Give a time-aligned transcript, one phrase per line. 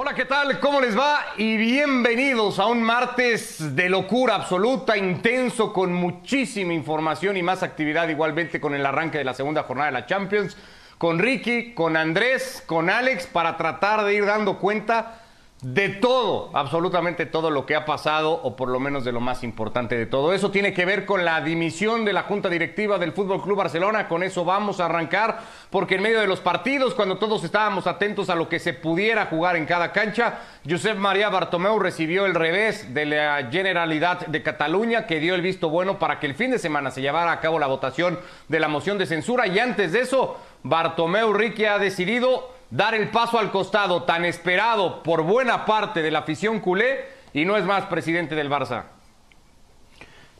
[0.00, 0.60] Hola, ¿qué tal?
[0.60, 1.26] ¿Cómo les va?
[1.38, 8.08] Y bienvenidos a un martes de locura absoluta, intenso, con muchísima información y más actividad,
[8.08, 10.56] igualmente con el arranque de la segunda jornada de la Champions,
[10.98, 15.20] con Ricky, con Andrés, con Alex, para tratar de ir dando cuenta
[15.60, 19.42] de todo, absolutamente todo lo que ha pasado, o por lo menos de lo más
[19.42, 20.32] importante de todo.
[20.32, 24.06] Eso tiene que ver con la dimisión de la Junta Directiva del Fútbol Club Barcelona.
[24.06, 28.30] Con eso vamos a arrancar, porque en medio de los partidos, cuando todos estábamos atentos
[28.30, 30.38] a lo que se pudiera jugar en cada cancha,
[30.68, 35.70] Josep María Bartomeu recibió el revés de la Generalidad de Cataluña, que dio el visto
[35.70, 38.68] bueno para que el fin de semana se llevara a cabo la votación de la
[38.68, 39.48] moción de censura.
[39.48, 45.02] Y antes de eso, Bartomeu Ricky ha decidido dar el paso al costado tan esperado
[45.02, 48.84] por buena parte de la afición culé y no es más presidente del Barça.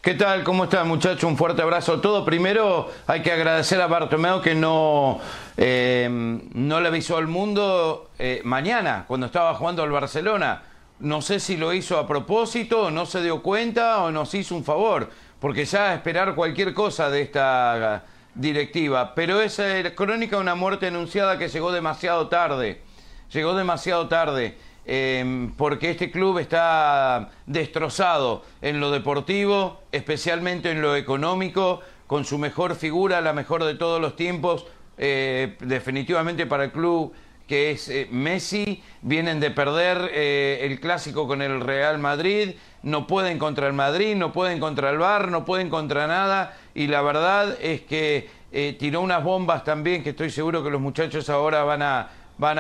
[0.01, 0.45] ¿Qué tal?
[0.45, 1.27] ¿Cómo está, muchacho?
[1.27, 2.24] Un fuerte abrazo a todos.
[2.24, 5.18] Primero hay que agradecer a Bartomeu que no,
[5.56, 6.09] eh,
[6.54, 10.63] no le avisó al mundo eh, mañana, cuando estaba jugando al Barcelona.
[11.01, 14.65] No sé si lo hizo a propósito, no se dio cuenta o nos hizo un
[14.65, 18.04] favor, porque ya esperar cualquier cosa de esta
[18.39, 22.81] directiva, pero es eh, crónica de una muerte anunciada que llegó demasiado tarde,
[23.33, 30.95] llegó demasiado tarde, em, porque este club está destrozado en lo deportivo, especialmente en lo
[30.97, 34.66] económico, con su mejor figura, la mejor de todos los tiempos,
[34.97, 37.13] eh, definitivamente para el club
[37.47, 42.51] que es eh, Messi, vienen de perder el clásico con el Real Madrid,
[42.82, 46.87] no pueden contra el Madrid, no pueden contra el Bar, no pueden contra nada y
[46.87, 51.29] la verdad es que eh, tiró unas bombas también que estoy seguro que los muchachos
[51.29, 52.57] ahora van a, van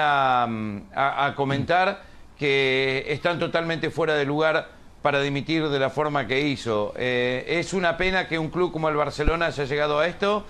[0.50, 2.02] mm, a, comentar
[2.36, 4.68] que están totalmente fuera de lugar
[5.02, 6.92] para dimitir de la forma que hizo.
[6.96, 10.44] Eh, es una pena que un club como el Barcelona haya llegado a esto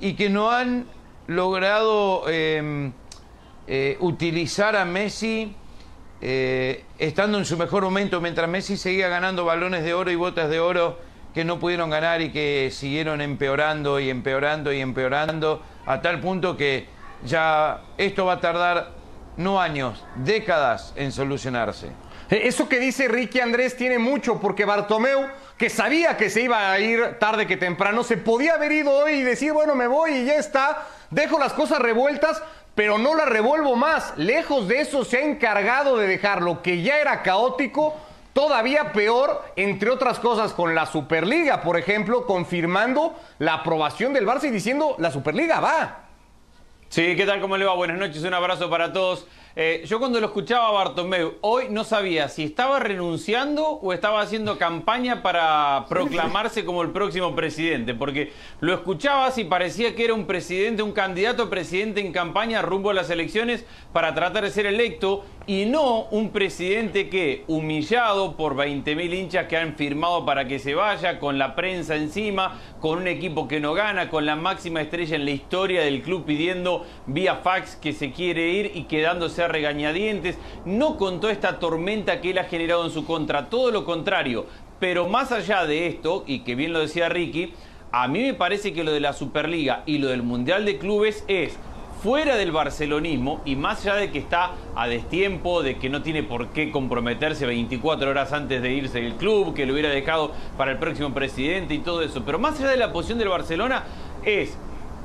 [0.00, 0.86] y que no han
[1.26, 2.92] logrado em,
[3.66, 5.54] eh, utilizar a Messi
[6.22, 10.50] eh, estando en su mejor momento, mientras Messi seguía ganando balones de oro y botas
[10.50, 10.98] de oro
[11.34, 16.56] que no pudieron ganar y que siguieron empeorando y empeorando y empeorando, a tal punto
[16.56, 16.88] que
[17.24, 18.92] ya esto va a tardar
[19.36, 21.88] no años, décadas en solucionarse.
[22.30, 26.70] Eh, eso que dice Ricky Andrés tiene mucho, porque Bartomeu, que sabía que se iba
[26.70, 30.12] a ir tarde que temprano, se podía haber ido hoy y decir, bueno, me voy
[30.12, 32.42] y ya está, dejo las cosas revueltas,
[32.74, 34.14] pero no la revuelvo más.
[34.16, 37.96] Lejos de eso se ha encargado de dejar lo que ya era caótico
[38.32, 44.44] todavía peor, entre otras cosas, con la Superliga, por ejemplo, confirmando la aprobación del Barça
[44.44, 46.04] y diciendo la Superliga va.
[46.88, 47.40] Sí, ¿qué tal?
[47.40, 47.74] ¿Cómo le va?
[47.74, 49.26] Buenas noches, un abrazo para todos.
[49.56, 54.20] Eh, yo cuando lo escuchaba a Bartomeu, hoy no sabía si estaba renunciando o estaba
[54.20, 60.14] haciendo campaña para proclamarse como el próximo presidente, porque lo escuchabas y parecía que era
[60.14, 64.50] un presidente, un candidato a presidente en campaña rumbo a las elecciones para tratar de
[64.50, 70.46] ser electo y no un presidente que, humillado por 20.000 hinchas que han firmado para
[70.46, 74.36] que se vaya, con la prensa encima, con un equipo que no gana, con la
[74.36, 78.84] máxima estrella en la historia del club pidiendo vía fax que se quiere ir y
[78.84, 83.70] quedándose regañadientes, no con toda esta tormenta que él ha generado en su contra, todo
[83.70, 84.46] lo contrario.
[84.78, 87.52] Pero más allá de esto, y que bien lo decía Ricky,
[87.92, 91.24] a mí me parece que lo de la Superliga y lo del Mundial de Clubes
[91.28, 91.58] es
[92.02, 96.22] fuera del barcelonismo y más allá de que está a destiempo, de que no tiene
[96.22, 100.72] por qué comprometerse 24 horas antes de irse del club, que lo hubiera dejado para
[100.72, 103.84] el próximo presidente y todo eso, pero más allá de la posición del Barcelona
[104.24, 104.56] es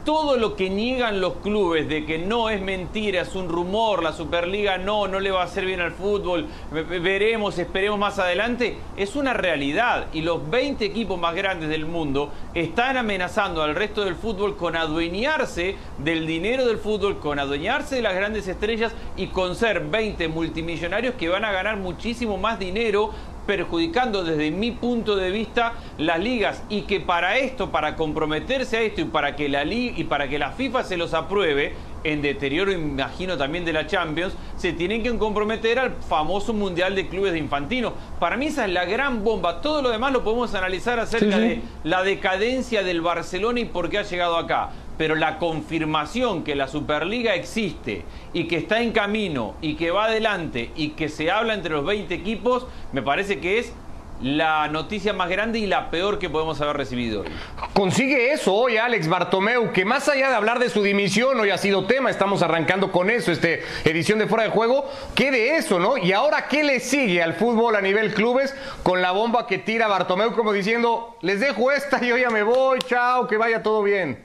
[0.05, 4.13] todo lo que niegan los clubes de que no es mentira, es un rumor, la
[4.13, 9.15] Superliga no, no le va a hacer bien al fútbol, veremos, esperemos más adelante, es
[9.15, 10.05] una realidad.
[10.13, 14.75] Y los 20 equipos más grandes del mundo están amenazando al resto del fútbol con
[14.75, 20.27] adueñarse del dinero del fútbol, con adueñarse de las grandes estrellas y con ser 20
[20.27, 23.11] multimillonarios que van a ganar muchísimo más dinero
[23.45, 28.81] perjudicando desde mi punto de vista las ligas y que para esto, para comprometerse a
[28.81, 31.73] esto y para que la liga y para que la FIFA se los apruebe
[32.05, 37.07] en deterioro imagino también de la Champions, se tienen que comprometer al famoso Mundial de
[37.07, 37.93] Clubes de Infantino.
[38.19, 39.59] Para mí esa es la gran bomba.
[39.61, 43.97] Todo lo demás lo podemos analizar acerca de la decadencia del Barcelona y por qué
[43.97, 48.03] ha llegado acá pero la confirmación que la Superliga existe
[48.33, 51.85] y que está en camino y que va adelante y que se habla entre los
[51.85, 53.73] 20 equipos, me parece que es
[54.21, 57.27] la noticia más grande y la peor que podemos haber recibido hoy.
[57.73, 61.57] Consigue eso hoy Alex Bartomeu, que más allá de hablar de su dimisión, hoy ha
[61.57, 65.79] sido tema, estamos arrancando con eso, este edición de fuera de juego, ¿qué de eso,
[65.79, 65.97] no?
[65.97, 69.87] Y ahora, ¿qué le sigue al fútbol a nivel clubes con la bomba que tira
[69.87, 73.83] Bartomeu como diciendo, les dejo esta y yo ya me voy, chao, que vaya todo
[73.83, 74.24] bien?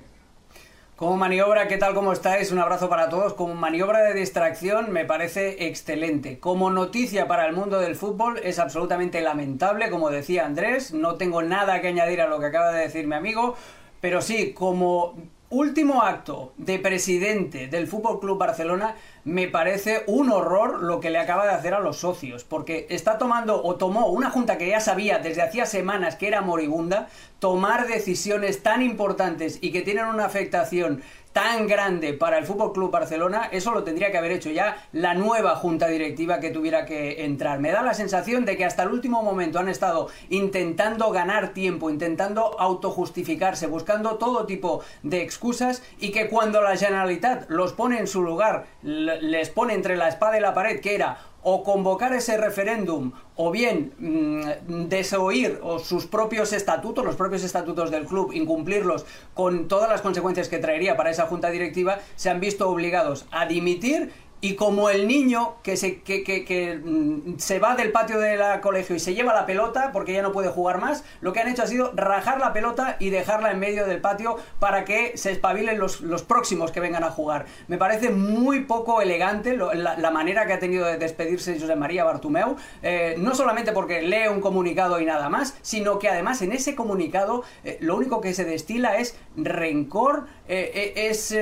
[1.01, 1.95] Como maniobra, ¿qué tal?
[1.95, 2.53] ¿Cómo estáis?
[2.53, 3.33] Un abrazo para todos.
[3.33, 6.39] Como maniobra de distracción me parece excelente.
[6.39, 10.93] Como noticia para el mundo del fútbol es absolutamente lamentable, como decía Andrés.
[10.93, 13.57] No tengo nada que añadir a lo que acaba de decir mi amigo.
[14.03, 15.15] Pero sí, como
[15.51, 18.95] último acto de presidente del Fútbol Club Barcelona,
[19.25, 23.19] me parece un horror lo que le acaba de hacer a los socios, porque está
[23.19, 27.09] tomando o tomó una junta que ya sabía desde hacía semanas que era moribunda,
[27.41, 31.03] tomar decisiones tan importantes y que tienen una afectación
[31.33, 35.15] tan grande para el Fútbol Club Barcelona, eso lo tendría que haber hecho ya la
[35.15, 37.61] nueva junta directiva que tuviera que entrar.
[37.61, 41.91] Me da la sensación de que hasta el último momento han estado intentando ganar tiempo,
[41.91, 48.07] intentando autojustificarse, buscando todo tipo de excusas y que cuando la Generalitat los pone en
[48.07, 52.37] su lugar, les pone entre la espada y la pared, que era o convocar ese
[52.37, 59.69] referéndum o bien mm, desoír sus propios estatutos, los propios estatutos del club, incumplirlos con
[59.69, 64.13] todas las consecuencias que traería para esa junta directiva, se han visto obligados a dimitir
[64.41, 68.97] y como el niño que se, que, que, mm, se va del patio del colegio
[68.97, 71.63] y se lleva la pelota porque ya no puede jugar más, lo que han hecho
[71.63, 75.79] ha sido rajar la pelota y dejarla en medio del patio para que se espabilen
[75.79, 77.47] los, los próximos que vengan a jugar.
[77.69, 82.57] Me parece muy poco elegante la, manera que ha tenido de despedirse José María Bartumeu,
[82.83, 86.75] eh, no solamente porque lee un comunicado y nada más, sino que además en ese
[86.75, 91.37] comunicado eh, lo único que se destila es rencor, eh, es,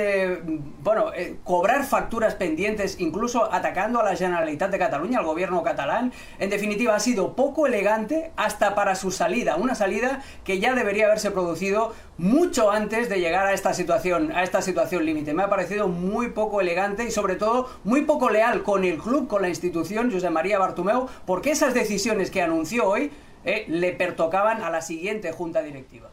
[0.83, 1.07] bueno,
[1.45, 6.13] cobrar facturas pendientes incluso atacando a la Generalitat de Cataluña, al gobierno catalán.
[6.39, 11.07] En definitiva, ha sido poco elegante hasta para su salida, una salida que ya debería
[11.07, 15.33] haberse producido mucho antes de llegar a esta situación, a esta situación límite.
[15.33, 19.29] Me ha parecido muy poco elegante y sobre todo muy poco leal con el club,
[19.29, 23.11] con la institución José María Bartumeu, porque esas decisiones que anunció hoy
[23.45, 26.11] eh, le pertocaban a la siguiente junta directiva.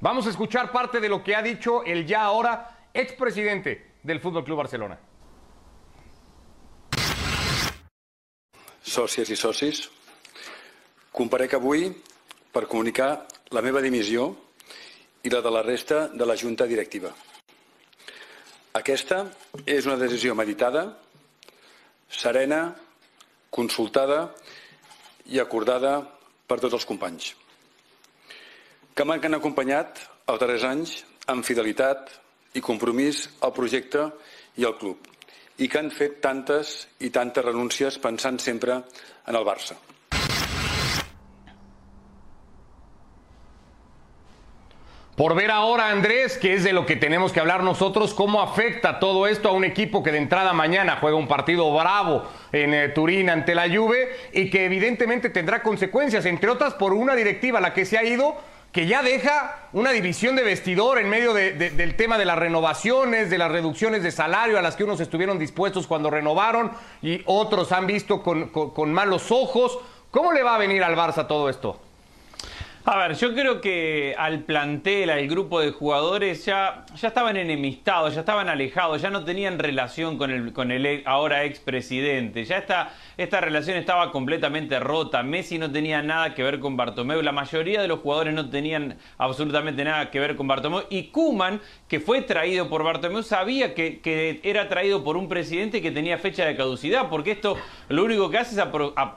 [0.00, 4.44] Vamos a escuchar parte de lo que ha dicho el ya ahora expresidente del Fútbol
[4.44, 4.98] Club Barcelona.
[8.90, 9.84] sòcies i socis,
[11.14, 11.90] comparec avui
[12.50, 14.32] per comunicar la meva dimissió
[15.22, 17.12] i la de la resta de la Junta Directiva.
[18.74, 19.20] Aquesta
[19.66, 20.84] és una decisió meditada,
[22.10, 22.74] serena,
[23.50, 24.32] consultada
[25.30, 26.00] i acordada
[26.46, 27.34] per tots els companys,
[29.00, 29.96] que m'han acompanyat
[30.28, 30.90] els darrers anys
[31.32, 32.10] amb fidelitat
[32.52, 34.02] i compromís al projecte
[34.60, 35.06] i al club
[35.56, 39.78] y que han fet tantas y tantas renuncias pensant siempre en el Barça.
[45.16, 48.98] Por ver ahora, Andrés, que es de lo que tenemos que hablar nosotros, cómo afecta
[48.98, 52.88] todo esto a un equipo que de entrada mañana juega un partido bravo en eh,
[52.90, 57.62] Turín ante la Juve y que evidentemente tendrá consecuencias, entre otras por una directiva a
[57.62, 61.96] la que se ha ido que ya deja una división de vestidor en medio del
[61.96, 65.86] tema de las renovaciones, de las reducciones de salario a las que unos estuvieron dispuestos
[65.86, 66.70] cuando renovaron
[67.02, 69.78] y otros han visto con, con malos ojos.
[70.10, 71.80] ¿Cómo le va a venir al Barça todo esto?
[72.82, 78.14] A ver, yo creo que al plantel, al grupo de jugadores, ya, ya estaban enemistados,
[78.14, 82.42] ya estaban alejados, ya no tenían relación con el, con el ahora expresidente.
[82.46, 85.22] Ya esta, esta relación estaba completamente rota.
[85.22, 87.20] Messi no tenía nada que ver con Bartomeu.
[87.20, 90.84] La mayoría de los jugadores no tenían absolutamente nada que ver con Bartomeu.
[90.88, 95.82] Y Kuman, que fue traído por Bartomeu, sabía que, que era traído por un presidente
[95.82, 97.58] que tenía fecha de caducidad, porque esto
[97.90, 98.62] lo único que hace es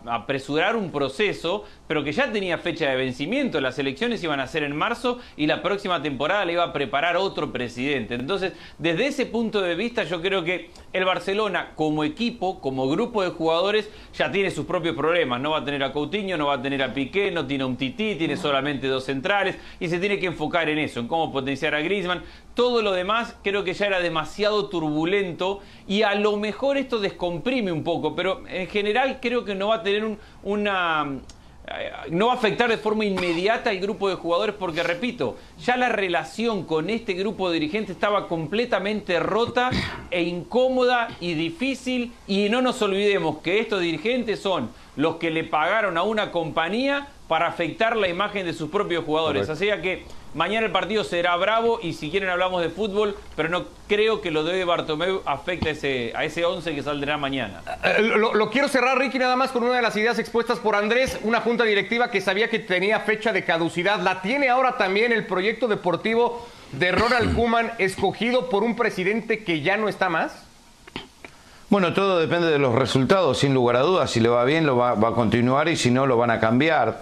[0.05, 4.63] apresurar un proceso, pero que ya tenía fecha de vencimiento las elecciones iban a ser
[4.63, 8.15] en marzo y la próxima temporada le iba a preparar otro presidente.
[8.15, 13.23] Entonces, desde ese punto de vista, yo creo que el Barcelona, como equipo, como grupo
[13.23, 15.41] de jugadores, ya tiene sus propios problemas.
[15.41, 17.67] No va a tener a Coutinho, no va a tener a Piqué, no tiene a
[17.67, 21.31] un Tití, tiene solamente dos centrales y se tiene que enfocar en eso, en cómo
[21.31, 22.23] potenciar a Griezmann.
[22.53, 27.71] Todo lo demás creo que ya era demasiado turbulento y a lo mejor esto descomprime
[27.71, 31.19] un poco, pero en general creo que no va a tener una
[32.09, 35.89] no va a afectar de forma inmediata al grupo de jugadores porque, repito, ya la
[35.89, 39.69] relación con este grupo de dirigentes estaba completamente rota
[40.11, 45.43] e incómoda y difícil y no nos olvidemos que estos dirigentes son los que le
[45.43, 49.49] pagaron a una compañía para afectar la imagen de sus propios jugadores.
[49.49, 53.65] Así que mañana el partido será bravo y si quieren hablamos de fútbol, pero no
[53.87, 57.61] creo que lo de Bartomeu afecte a ese, a ese 11 que saldrá mañana.
[57.83, 61.19] Eh, lo, quiero cerrar, Ricky, nada más con una de las ideas expuestas por Andrés,
[61.23, 63.99] una junta directiva que sabía que tenía fecha de caducidad.
[64.01, 69.61] La tiene ahora también el proyecto deportivo de Ronald Kuman, escogido por un presidente que
[69.61, 70.43] ya no está más.
[71.73, 74.11] Bueno, todo depende de los resultados, sin lugar a dudas.
[74.11, 77.01] Si le va bien, lo va, a continuar y si no, lo van a cambiar.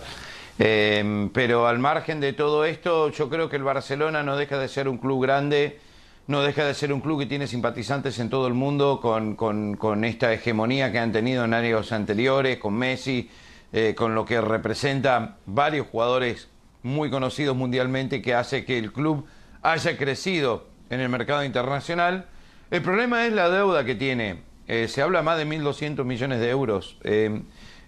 [0.63, 4.67] Eh, pero al margen de todo esto, yo creo que el Barcelona no deja de
[4.67, 5.79] ser un club grande
[6.27, 10.31] no deja de ser un club que tiene simpatizantes en todo el mundo con, esta
[10.31, 13.29] hegemonía que han tenido en años anteriores, con Messi,
[13.73, 16.47] eh, con lo que representa varios jugadores
[16.83, 19.25] muy conocidos mundialmente que hace que el club
[19.61, 22.27] haya crecido en el mercado internacional.
[22.69, 24.43] El problema es la deuda que tiene.
[24.67, 26.97] Eh, se habla más de 1.200 millones de euros.
[27.03, 27.41] Eh,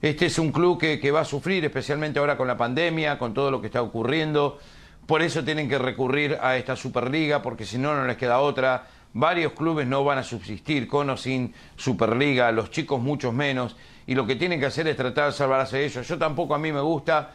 [0.03, 3.49] este es un club que, va a sufrir, especialmente ahora con la pandemia, con todo
[3.49, 4.59] lo que está ocurriendo.
[5.07, 8.85] Por eso tienen que recurrir a esta Superliga, porque si no, no les queda otra.
[9.13, 13.77] Varios clubes no van a subsistir con o sin Superliga, los chicos muchos menos.
[14.05, 16.05] Y lo que tienen que hacer es tratar de salvarse de ellos.
[16.05, 17.31] Yo tampoco a mí me gusta,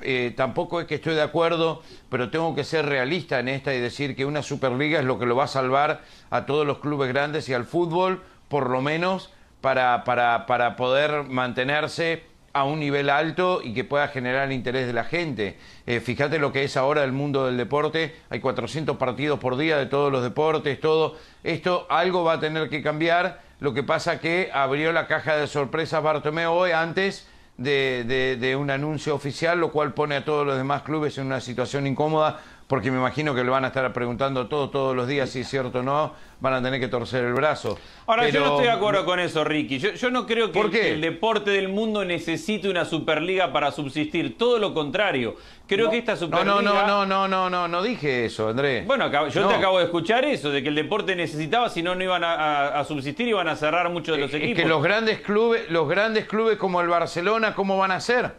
[0.00, 3.80] eh, tampoco es que estoy de acuerdo, pero tengo que ser realista en esta y
[3.80, 7.08] decir que una Superliga es lo que lo va a salvar a todos los clubes
[7.08, 13.08] grandes y al fútbol, por lo menos, para, para, para poder mantenerse a un nivel
[13.08, 15.56] alto y que pueda generar interés de la gente.
[15.86, 19.78] Eh, fíjate lo que es ahora el mundo del deporte, hay 400 partidos por día
[19.78, 21.16] de todos los deportes, todo.
[21.44, 25.46] Esto algo va a tener que cambiar, lo que pasa que abrió la caja de
[25.46, 27.26] sorpresas Bartomeu hoy antes
[27.56, 31.40] de- de un anuncio oficial, lo cual pone a todos los demás clubes en una
[31.40, 32.40] situación incómoda,
[32.72, 35.48] porque me imagino que le van a estar preguntando todo, todos los días si es
[35.50, 37.78] cierto o no, van a tener que torcer el brazo.
[38.06, 39.78] Ahora, yo no estoy de acuerdo con eso, Ricky.
[39.78, 44.38] Yo, yo no creo que el deporte del mundo necesite una Superliga para subsistir.
[44.38, 45.36] Todo lo contrario.
[45.66, 46.44] Creo que esta No, Superliga...
[46.46, 48.86] no, no, no, no, no, no, no dije eso, Andrés.
[48.86, 49.48] Bueno, yo No.
[49.48, 52.32] te acabo de escuchar eso, de que el deporte necesitaba, si no, no iban a,
[52.36, 54.62] a- a subsistir y iban a cerrar muchos de los Es equipos.
[54.62, 58.32] que los grandes clubes, los grandes clubes como el Barcelona, ¿cómo van a ser?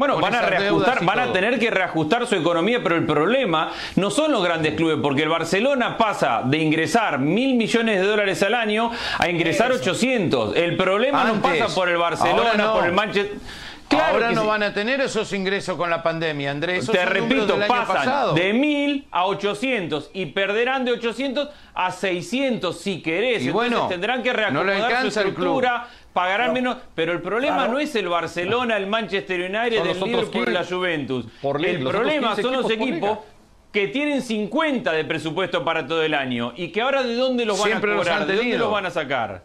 [0.00, 4.10] Bueno, van a reajustar, van a tener que reajustar su economía, pero el problema no
[4.10, 8.54] son los grandes clubes, porque el Barcelona pasa de ingresar mil millones de dólares al
[8.54, 10.56] año a ingresar 800.
[10.56, 12.72] El problema no pasa por el Barcelona, Ahora no.
[12.72, 13.36] por el Manchester.
[13.90, 14.46] Ahora que no sí.
[14.46, 16.86] van a tener esos ingresos con la pandemia, Andrés.
[16.86, 18.34] Te repito, del año pasan pasado.
[18.34, 23.42] de 1000 a 800 y perderán de 800 a 600 si querés.
[23.42, 26.76] Y Entonces bueno, tendrán que no reacomodar su el estructura, pagarán menos.
[26.94, 27.72] Pero el problema Claro.
[27.72, 31.26] no es el Barcelona, el Manchester United, el Liverpool, 15 la Juventus.
[31.40, 33.18] por el problema 15 son los equipos
[33.72, 37.60] que tienen 50 de presupuesto para todo el año y que ahora de dónde los
[37.60, 39.42] van a cobrar, de dónde los van a sacar.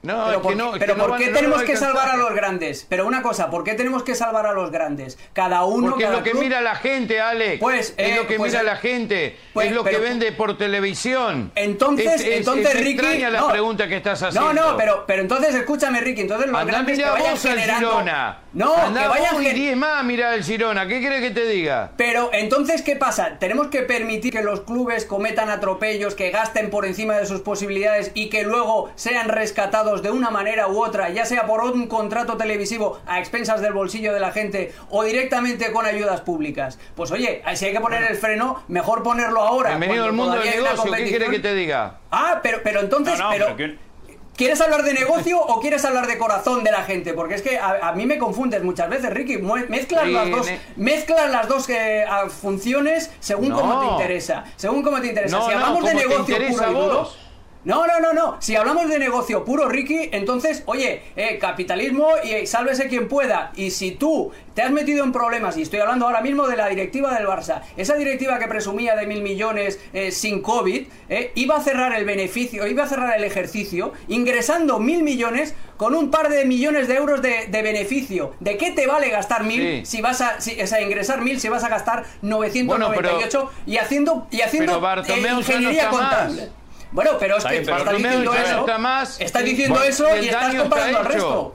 [0.00, 2.16] No, Pero, es por, que no, es pero que ¿por qué tenemos que salvar a
[2.16, 2.86] los grandes?
[2.88, 5.18] Pero una cosa, ¿por qué tenemos que salvar a los grandes?
[5.32, 7.58] Cada uno, Porque es lo que club- mira la gente, Alex.
[7.60, 9.36] Pues, es eh, lo que pues, mira eh, la gente.
[9.52, 11.50] pues, es lo que vende por televisión.
[11.56, 12.90] Entonces, Es- es- entonces es Ricky.
[12.92, 13.48] extraña la no.
[13.48, 14.52] pregunta que estás haciendo.
[14.54, 16.20] No, no, pero, pero entonces escúchame, Ricky.
[16.22, 17.88] Entonces los Andá grandes que vayan generando.
[17.90, 18.38] Girona.
[18.58, 20.88] No, Andá que vayan vos y gen- 10 más mira el Girona.
[20.88, 21.92] ¿Qué querés que te diga?
[21.96, 23.38] Pero entonces, ¿qué pasa?
[23.38, 28.10] ¿Tenemos que permitir que los clubes cometan atropellos, que gasten por encima de sus posibilidades
[28.14, 32.36] y que luego sean rescatados de una manera u otra, ya sea por un contrato
[32.36, 36.80] televisivo a expensas del bolsillo de la gente o directamente con ayudas públicas?
[36.96, 39.70] Pues oye, si hay que poner el freno, mejor ponerlo ahora.
[39.70, 40.70] Bienvenido al mundo del negocio.
[40.74, 41.30] ¿Qué competición.
[41.30, 41.98] que te diga?
[42.10, 43.87] Ah, pero, pero entonces, No, no, pero, pero que-
[44.38, 47.12] ¿Quieres hablar de negocio o quieres hablar de corazón de la gente?
[47.12, 49.36] Porque es que a, a mí me confundes muchas veces, Ricky.
[49.38, 52.06] Mezclas Sí, las dos, mezclas las dos eh,
[52.40, 53.60] funciones según No.
[53.60, 54.44] cómo te interesa.
[54.54, 55.36] Según cómo te interesa.
[55.36, 57.10] No, si no, hablamos de como negocio puro y a duro.
[57.68, 58.38] No, no, no, no.
[58.40, 63.52] Si hablamos de negocio puro, Ricky, entonces, oye, eh, capitalismo y eh, sálvese quien pueda.
[63.56, 66.66] Y si tú te has metido en problemas, y estoy hablando ahora mismo de la
[66.66, 71.56] directiva del Barça, esa directiva que presumía de mil millones eh, sin COVID, eh, iba
[71.56, 76.30] a cerrar el beneficio, iba a cerrar el ejercicio, ingresando mil millones con un par
[76.30, 78.32] de millones de euros de, de beneficio.
[78.40, 79.82] ¿De qué te vale gastar mil Sí.
[79.84, 84.26] si vas a, si, o sea, ingresar mil si vas a gastar 998 y haciendo,
[84.30, 86.32] y haciendo pero ingeniería más.
[86.92, 88.60] Bueno, pero es que estás diciendo no eso.
[88.60, 89.20] está más.
[89.20, 91.26] Estás diciendo eso el y estás daño comparando al está hecho.
[91.26, 91.54] resto.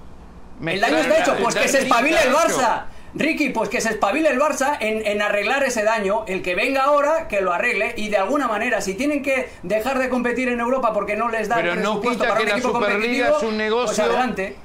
[0.70, 2.34] El daño está hecho, pues que se espabile el.
[2.34, 2.84] Barça.
[3.16, 6.24] Ricky, pues que se espabile el Barça en, en arreglar ese daño.
[6.28, 7.94] El que venga ahora, que lo arregle.
[7.96, 11.48] Y de alguna manera, si tienen que dejar de competir en Europa porque no les
[11.48, 13.58] da Pero el no presupuesto quita para que un la equipo Superliga competitivo, es un
[13.58, 13.86] negocio.
[13.88, 14.56] Pues adelante.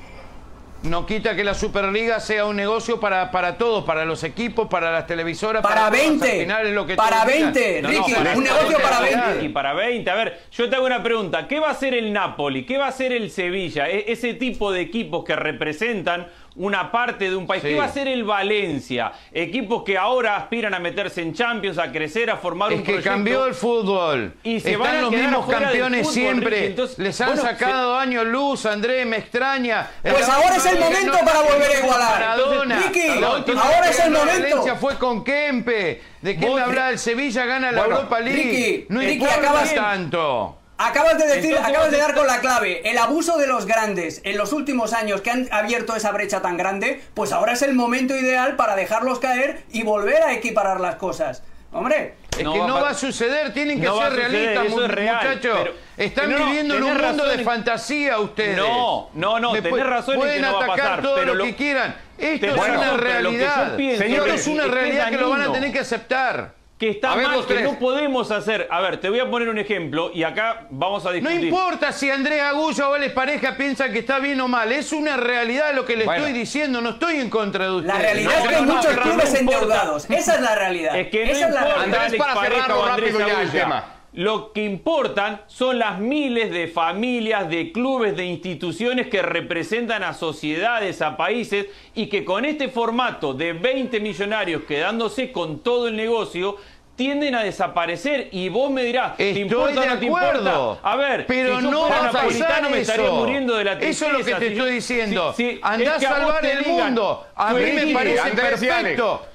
[0.83, 4.93] No quita que la Superliga sea un negocio para, para todos, para los equipos, para
[4.93, 5.61] las televisoras.
[5.61, 5.87] Para.
[5.87, 6.41] Al 20.
[6.43, 7.53] final es lo que Para todos digan.
[7.53, 9.45] 20, No, Ricky, no, para un negocio para te- 20.
[9.45, 10.09] Y para 20.
[10.11, 11.49] A ver, yo te hago una pregunta.
[11.49, 12.65] ¿Qué va a hacer el Napoli?
[12.65, 13.89] ¿Qué va a hacer el Sevilla?
[13.89, 17.62] E- ese tipo de equipos que representan una parte de un país.
[17.62, 17.69] Sí.
[17.71, 19.12] ¿Qué va a hacer el Valencia?
[19.33, 22.93] Equipos que ahora aspiran a meterse en Champions, a crecer, a formar Es un que
[22.93, 23.11] proyecto.
[23.11, 24.35] cambió el fútbol.
[24.43, 26.67] Y se Están van a los mismos campeones fútbol, siempre.
[26.67, 29.88] Entonces, Les han bueno, sacado años luz, Andrés, me extraña.
[30.03, 32.12] Pues la ahora es el última vez momento ganó para volver a igualar.
[32.12, 32.79] Maradona.
[32.81, 34.43] Ricky, La última ahora vez es que el momento.
[34.43, 36.03] Valencia fue con Kempe.
[36.21, 36.91] ¿De qué me habla?
[36.91, 38.43] El Sevilla gana la Bueno, Europa League.
[38.43, 40.58] Ricky, no Ricky, importa acabas- tanto.
[40.81, 42.89] Acabas de decir, Entonces, acabas de dar con la clave.
[42.89, 46.57] El abuso de los grandes en los últimos años que han abierto esa brecha tan
[46.57, 50.95] grande, pues ahora es el momento ideal para dejarlos caer y volver a equiparar las
[50.97, 51.43] cosas.
[51.73, 54.89] Hombre, Es No que va no va a suceder, tienen que No ser realistas, es
[54.89, 55.69] real, muchachos.
[55.97, 58.57] Están No, viviendo en un mundo de fantasía ustedes.
[58.57, 61.27] No, no, no, tenés razón en que Pueden no va a atacar pasar, todo pero
[61.27, 61.97] lo lo- que quieran.
[62.17, 63.77] Esto es una que realidad.
[63.77, 66.58] pienso Esto es es una que es realidad que lo van a tener que aceptar.
[66.79, 67.65] Que está ver, mal, que tres.
[67.65, 68.69] no podemos hacer.
[68.71, 71.45] A ver, te voy a poner un ejemplo y acá vamos a No discutir.
[71.47, 74.71] importa si Andrés Agullo o él es pareja piensa que está bien o mal.
[74.71, 76.25] Es una realidad lo que le Bueno.
[76.25, 76.81] estoy diciendo.
[76.81, 77.95] No estoy en contra de ustedes.
[77.95, 80.11] La realidad No, es que hay no, muchos no, clubes no endeudados.
[80.11, 80.99] Esa es la realidad.
[80.99, 82.01] Es que no Esa es la realidad.
[82.05, 83.53] Andrés, para cerrarlo rápido ya el Agulla.
[83.53, 83.85] tema.
[84.19, 90.13] Lo que importan son las miles de familias, de clubes, de instituciones que representan a
[90.13, 95.95] sociedades, a países y que con este formato de 20 millonarios quedándose con todo el
[95.95, 96.57] negocio
[96.97, 100.39] tienden a desaparecer y vos me dirás, ¿te Estoy importa o no te acuerdo.
[100.73, 100.81] importa?
[100.91, 104.13] A ver, pero si yo no fuera napolitano me estaría muriendo de la Eso es
[104.15, 104.39] lo que tristeza.
[104.41, 105.33] te Si yo- estoy diciendo.
[105.37, 107.25] si- Andá es a que salvar el digan, mundo.
[107.37, 109.27] A mí me parece Andrés perfecto.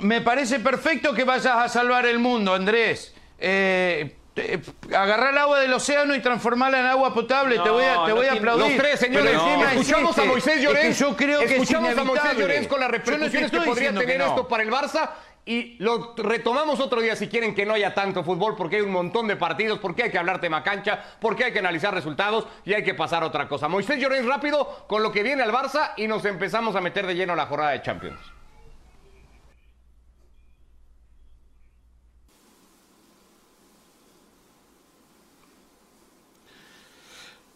[0.00, 3.13] Me parece perfecto que vayas a salvar el mundo, Andrés.
[3.46, 4.60] Eh, eh,
[4.96, 7.58] agarrar el agua del océano y transformarla en agua potable.
[7.58, 8.66] te voy a, te no voy a aplaudir.
[8.68, 9.38] Los tres, señores,
[9.70, 10.98] escuchamos a Moisés es que Llorens.
[10.98, 12.36] yo creo que es escuchamos a Moisés.
[12.38, 15.10] Llorens con las repercusiones que podría tener que esto para el Barça.
[15.46, 18.92] Y lo retomamos otro día si quieren que no haya tanto fútbol, porque hay un
[18.92, 22.72] montón de partidos, porque hay que hablar tema cancha, porque hay que analizar resultados y
[22.72, 23.68] hay que pasar a otra cosa.
[23.68, 27.14] Moisés Llorens rápido con lo que viene al Barça y nos empezamos a meter de
[27.14, 28.33] lleno a la jornada de Champions.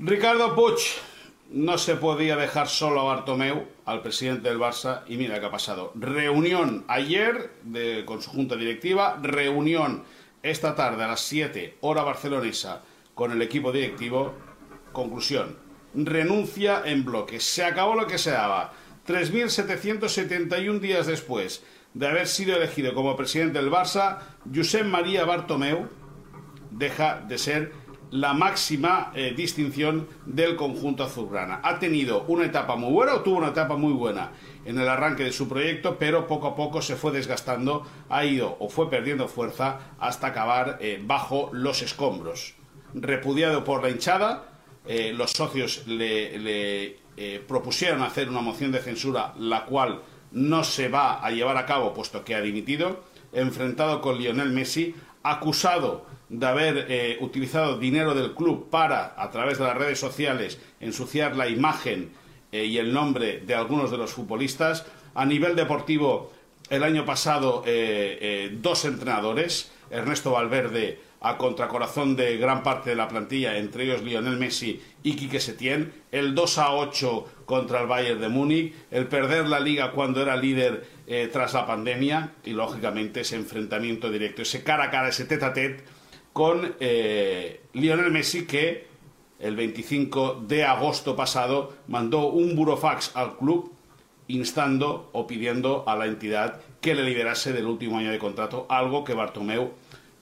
[0.01, 0.79] Ricardo Puig
[1.51, 5.51] no se podía dejar solo a Bartomeu, al presidente del Barça, y mira qué ha
[5.51, 5.91] pasado.
[5.97, 7.51] Reunión ayer
[8.05, 10.05] con su junta directiva, reunión
[10.45, 12.83] esta tarde a las 7, hora barcelonesa,
[13.15, 14.35] con el equipo directivo.
[14.93, 15.57] Conclusión,
[15.95, 17.41] renuncia en bloque.
[17.41, 18.73] Se acabó lo que se daba.
[19.05, 21.65] 3.771 días después
[21.95, 24.19] de haber sido elegido como presidente del Barça,
[24.55, 25.89] Josep María Bartomeu
[26.71, 31.61] deja de ser la máxima eh, distinción del conjunto azulgrana.
[31.63, 34.33] Ha tenido una etapa muy buena, o tuvo una etapa muy buena
[34.65, 38.57] en el arranque de su proyecto, pero poco a poco se fue desgastando, ha ido
[38.61, 42.55] o fue perdiendo fuerza hasta acabar eh, bajo los escombros.
[42.95, 47.09] Repudiado por la hinchada, eh, los socios le, le,
[47.47, 51.93] propusieron hacer una moción de censura, la cual no se va a llevar a cabo
[51.93, 53.03] puesto que ha dimitido,
[53.33, 59.59] enfrentado con Lionel Messi, acusado de haber eh, utilizado dinero del club para, a través
[59.59, 62.11] de las redes sociales, ensuciar la imagen
[62.53, 64.87] eh, y el nombre de algunos de los futbolistas.
[65.15, 66.33] A nivel deportivo,
[66.71, 73.09] el año pasado, eh, dos entrenadores, Ernesto Valverde a contracorazón de gran parte de la
[73.09, 78.21] plantilla, entre ellos Lionel Messi y Quique Setién, el 2 a 8 contra el Bayern
[78.21, 83.23] de Múnich, el perder la liga cuando era líder eh, tras la pandemia y lógicamente
[83.23, 85.83] ese enfrentamiento directo, ese cara a cara, ese tete a tete
[86.35, 88.87] con eh, Lionel Messi que
[89.39, 93.73] el 25 de agosto pasado mandó un burofax al club
[94.27, 99.03] instando o pidiendo a la entidad que le liberase del último año de contrato, algo
[99.03, 99.73] que Bartomeu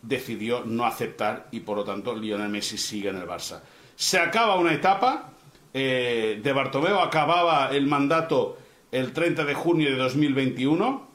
[0.02, 3.60] decidió no aceptar y por lo tanto Lionel Messi sigue en el Barça.
[3.96, 5.32] Se acaba una etapa
[5.74, 8.58] eh, de Bartomeu, acababa el mandato
[8.96, 11.06] el 30 de junio de 2021,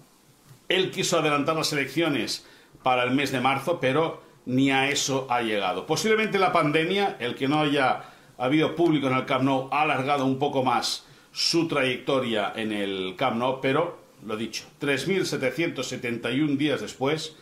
[0.70, 2.46] él quiso adelantar las elecciones
[2.84, 5.88] para el mes de marzo, pero ni a eso ha llegado.
[5.88, 8.04] Posiblemente la pandemia, el que no haya
[8.38, 13.16] habido público en el Camp Nou, ha alargado un poco más su trayectoria en el
[13.18, 17.36] Camp Nou, pero, lo dicho, 3.771 días después,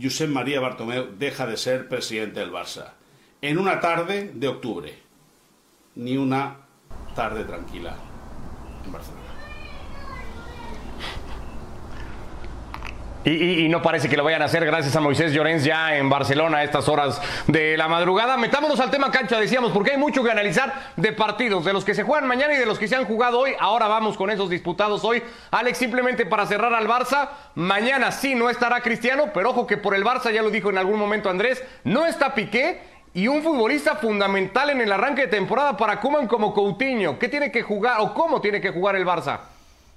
[0.00, 2.94] Josep María Bartomeu deja de ser presidente del Barça.
[3.40, 4.92] En una tarde de octubre.
[5.94, 6.56] Ni una
[7.14, 7.94] tarde tranquila
[8.84, 9.33] en Barcelona.
[13.24, 15.96] Y, y- y no parece que lo vayan a hacer gracias a Moisés Llorens ya
[15.96, 18.36] en Barcelona a estas horas de la madrugada.
[18.36, 21.94] Metámonos al tema cancha, decíamos, porque hay mucho que analizar de partidos, de los que
[21.94, 23.52] se juegan mañana y de los que se han jugado hoy.
[23.58, 25.22] Ahora vamos con esos disputados hoy.
[25.50, 29.94] Alex, simplemente para cerrar al Barça, mañana sí no estará Cristiano, pero ojo que por
[29.94, 32.92] el Barça, ya lo dijo en algún momento Andrés, no está Piqué.
[33.16, 37.16] Y un futbolista fundamental en el arranque de temporada para Kuman como Coutinho.
[37.16, 39.38] ¿Qué tiene que jugar o cómo tiene que jugar el Barça?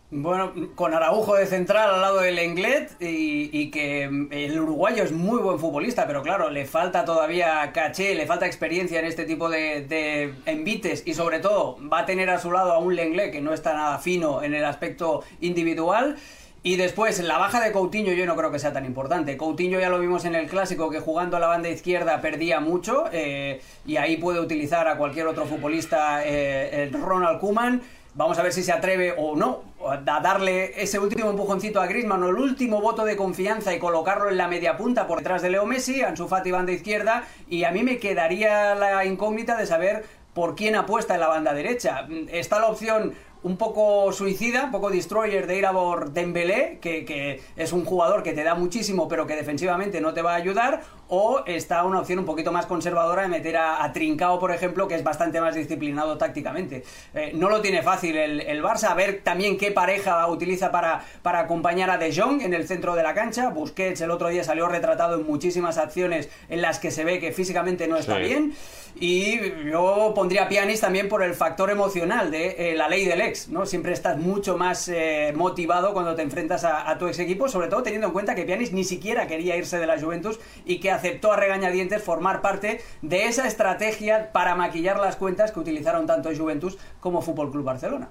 [0.10, 5.42] Bueno, con Araujo de central al lado del Englet y, que el uruguayo es muy
[5.42, 9.82] buen futbolista, pero claro, le falta todavía caché, le falta experiencia en este tipo de,
[9.82, 13.42] de envites y sobre todo va a tener a su lado a un Lenglet que
[13.42, 16.16] no está nada fino en el aspecto individual.
[16.64, 19.38] Y después, la baja de Coutinho yo no creo que sea tan importante.
[19.38, 23.06] Coutinho ya lo vimos en el clásico que jugando a la banda izquierda perdía mucho
[23.12, 27.82] eh, y ahí puede utilizar a cualquier otro futbolista eh, el Ronald Koeman.
[28.18, 32.24] Vamos a ver si se atreve o no a darle ese último empujoncito a Griezmann
[32.24, 35.52] o el último voto de confianza y colocarlo en la media punta por detrás de
[35.52, 40.04] Leo Messi, Ansu Fati banda izquierda y a mí me quedaría la incógnita de saber
[40.34, 42.08] por quién apuesta en la banda derecha.
[42.32, 47.06] Está la opción un poco suicida, un poco destroyer de ir a por Dembélé, que,
[47.06, 50.36] que, es un jugador que te da muchísimo pero que defensivamente no te va a
[50.36, 54.88] ayudar, o está una opción un poquito más conservadora de meter a, Trincao, por ejemplo,
[54.88, 56.84] que es bastante más disciplinado tácticamente.
[57.14, 61.04] Eh, no lo tiene fácil el, el, Barça, a ver también qué pareja utiliza para,
[61.22, 63.50] para acompañar a De Jong en el centro de la cancha.
[63.50, 67.32] Busquets el otro día salió retratado en muchísimas acciones en las que se ve que
[67.32, 68.54] físicamente no está bien.
[69.00, 73.22] Y yo pondría a Pianis también por el factor emocional de eh, la ley del
[73.50, 73.66] ¿no?
[73.66, 77.84] Siempre estás mucho más eh, motivado cuando te enfrentas a, tu ex equipo, sobre todo
[77.84, 81.32] teniendo en cuenta que Pianis ni siquiera quería irse de la Juventus y que aceptó
[81.32, 86.78] a regañadientes formar parte de esa estrategia para maquillar las cuentas que utilizaron tanto Juventus
[87.00, 88.10] como Fútbol Club Barcelona.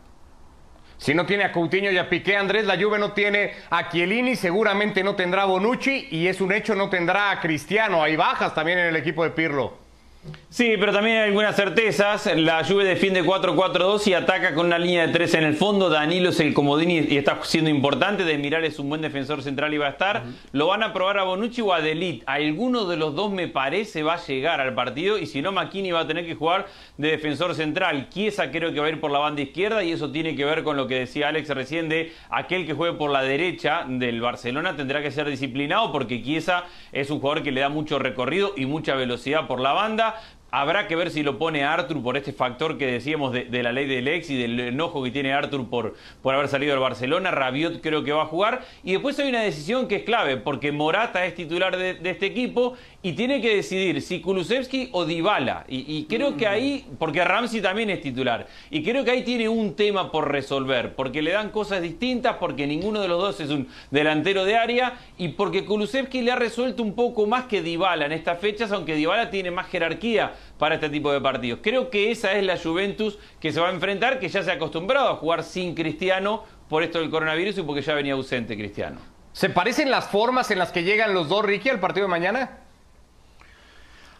[0.99, 4.35] Si no tiene a Coutinho y a Piqué, Andrés, la Juve no tiene a Chiellini,
[4.35, 8.03] seguramente no tendrá a Bonucci y es un hecho no tendrá a Cristiano.
[8.03, 9.87] Hay bajas también en el equipo de Pirlo.
[10.49, 12.31] Sí, pero también hay algunas certezas.
[12.37, 15.91] La Juve defiende 4-4-2 y ataca con una línea de 3 en el fondo.
[15.91, 18.23] Danilo es el comodín y está siendo importante.
[18.25, 20.23] De mirar es un buen defensor central y va a estar.
[20.53, 22.23] Lo van a probar a Bonucci o a Delit.
[22.27, 25.91] Alguno de los dos me parece va a llegar al partido y si no Makini
[25.91, 28.09] va a tener que jugar de defensor central.
[28.09, 30.63] Chiesa creo que va a ir por la banda izquierda y eso tiene que ver
[30.63, 34.77] con lo que decía Alex recién de aquel que juegue por la derecha del Barcelona
[34.77, 38.65] tendrá que ser disciplinado porque Chiesa es un jugador que le da mucho recorrido y
[38.65, 40.15] mucha velocidad por la banda.
[40.59, 43.87] Habrá que ver si lo pone Arthur por este factor que decíamos de, la ley
[43.87, 47.31] del ex y del enojo que tiene Arthur por, por haber salido del Barcelona.
[47.31, 48.65] Rabiot creo que va a jugar.
[48.83, 52.73] Y después hay una decisión que es clave, porque Morata es titular de, este equipo
[53.03, 55.67] y tiene que decidir si Kulusevski o Dybala.
[55.69, 58.47] Y, creo que ahí, porque Ramsey también es titular.
[58.71, 62.67] Y creo que ahí tiene un tema por resolver, porque le dan cosas distintas, porque
[62.67, 66.83] ninguno de los dos es un delantero de área y porque Kulusevski le ha resuelto
[66.83, 70.89] un poco más que Dybala en estas fechas, aunque Dybala tiene más jerarquía para este
[70.89, 71.61] tipo de partidos.
[71.63, 74.55] Creo que esa es la Juventus que se va a enfrentar, que ya se ha
[74.55, 78.99] acostumbrado a jugar sin Cristiano por esto del coronavirus y porque ya venía ausente Cristiano.
[79.33, 82.59] ¿Se parecen las formas en las que llegan los dos, Ricky, al partido de mañana?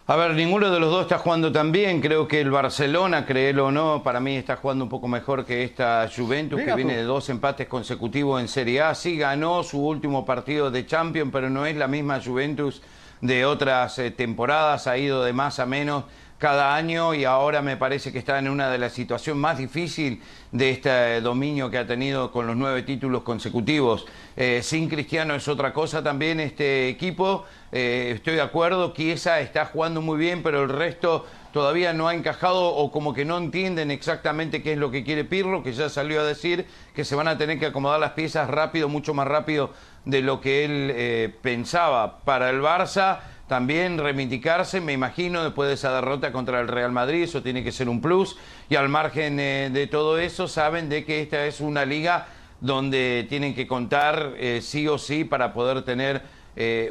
[0.09, 1.99] A ver, ninguno de los dos está jugando tan bien.
[1.99, 5.63] Creo que el Barcelona, créelo o no, para mí está jugando un poco mejor que
[5.63, 8.95] esta Juventus, que viene de dos empates consecutivos en Serie A.
[8.95, 12.81] Sí ganó su último partido de Champions, pero no es la misma Juventus
[13.21, 14.87] de otras eh, temporadas.
[14.87, 16.05] Ha ido de más a menos
[16.37, 20.19] cada año y ahora me parece que está en una de las situaciones más difíciles
[20.51, 24.05] de este dominio que ha tenido con los nueve títulos consecutivos.
[24.35, 27.45] Eh, sin Cristiano es otra cosa también este equipo.
[27.71, 31.25] Eh, estoy de acuerdo, Chiesa está jugando muy bien, pero el resto
[31.57, 35.23] todavía no ha encajado o como que no entienden exactamente qué es lo que quiere
[35.23, 38.47] Pirlo, que ya salió a decir que se van a tener que acomodar las piezas
[38.47, 39.71] rápido, mucho más rápido
[40.05, 42.19] de lo que él eh, pensaba.
[42.19, 47.23] Para el Barça también reivindicarse, me imagino, después de esa derrota contra el Real Madrid,
[47.23, 48.37] eso tiene que ser un plus.
[48.69, 52.27] Y al margen eh, de todo eso, saben de que esta es una liga
[52.61, 56.21] donde tienen que contar eh, sí o sí para poder tener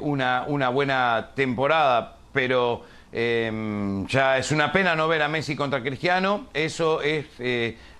[0.00, 2.16] una buena temporada.
[2.32, 7.26] Pero em, ya es una pena no ver a Messi contra Cristiano, eso es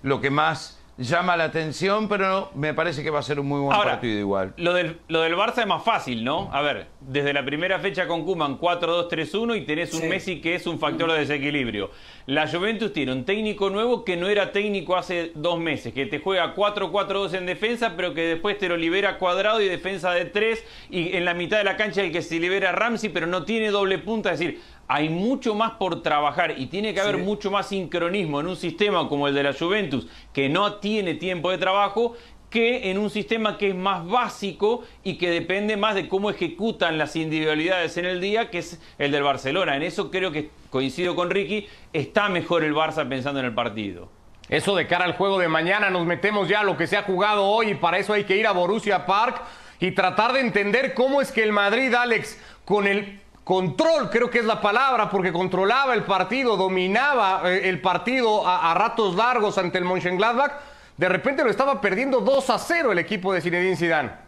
[0.03, 3.61] lo que más llama la atención, pero me parece que va a ser un muy
[3.61, 4.55] buen partido igual.
[4.57, 6.49] Lo del, lo del Barça es más fácil, ¿no?
[6.53, 10.67] A ver, desde la primera fecha con Kuman 4-2-3-1 y tenés un Messi que es
[10.67, 11.91] un factor de desequilibrio.
[12.27, 16.19] La Juventus tiene un técnico nuevo que no era técnico hace dos meses, que te
[16.19, 20.65] juega 4-4-2 en defensa, pero que después te lo libera cuadrado y defensa de 3
[20.91, 23.71] y en la mitad de la cancha el que se libera Ramsey, pero no tiene
[23.71, 27.69] doble punta, es decir, hay mucho más por trabajar y tiene que haber mucho más
[27.69, 32.17] sincronismo en un sistema como el de la Juventus, que no tiene tiempo de trabajo,
[32.51, 36.99] que en un sistema que es más básico y que depende más de cómo ejecutan
[36.99, 39.77] las individualidades en el día, que es el del Barcelona.
[39.77, 44.09] En eso creo que coincido con Ricky, está mejor el Barça pensando en el partido.
[44.49, 47.03] Eso de cara al juego de mañana, nos metemos ya a lo que se ha
[47.03, 49.43] jugado hoy y para eso hay que ir a Borussia Park
[49.81, 54.39] y tratar de entender cómo es que el Madrid, Alex, con el control, creo que
[54.39, 59.79] es la palabra, porque controlaba el partido, dominaba eh, el partido a, ratos largos ante
[59.79, 60.53] el Mönchengladbach,
[60.97, 64.27] de repente lo estaba perdiendo 2 a 0 el equipo de Zinedine Zidane.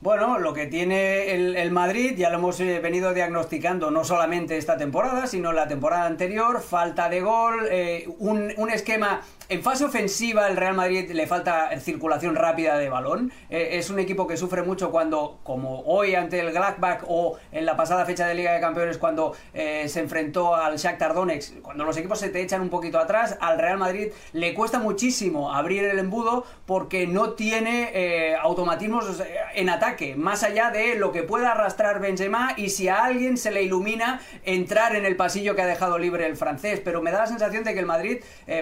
[0.00, 4.76] Bueno, lo que tiene el, Madrid, ya lo hemos eh, venido diagnosticando no solamente esta
[4.76, 10.56] temporada, sino la temporada anterior, falta de gol, eh, un, esquema en fase ofensiva el
[10.56, 13.30] Real Madrid le falta circulación rápida de balón.
[13.48, 17.64] Eh, es un equipo que sufre mucho cuando, como hoy ante el Gladbach o en
[17.64, 21.84] la pasada fecha de Liga de Campeones cuando eh, se enfrentó al Shakhtar Donetsk, cuando
[21.84, 25.84] los equipos se te echan un poquito atrás, al Real Madrid le cuesta muchísimo abrir
[25.84, 29.22] el embudo porque no tiene eh, automatismos
[29.54, 33.52] en ataque, más allá de lo que pueda arrastrar Benzema y si a alguien se
[33.52, 36.80] le ilumina entrar en el pasillo que ha dejado libre el francés.
[36.84, 38.18] Pero me da la sensación de que el Madrid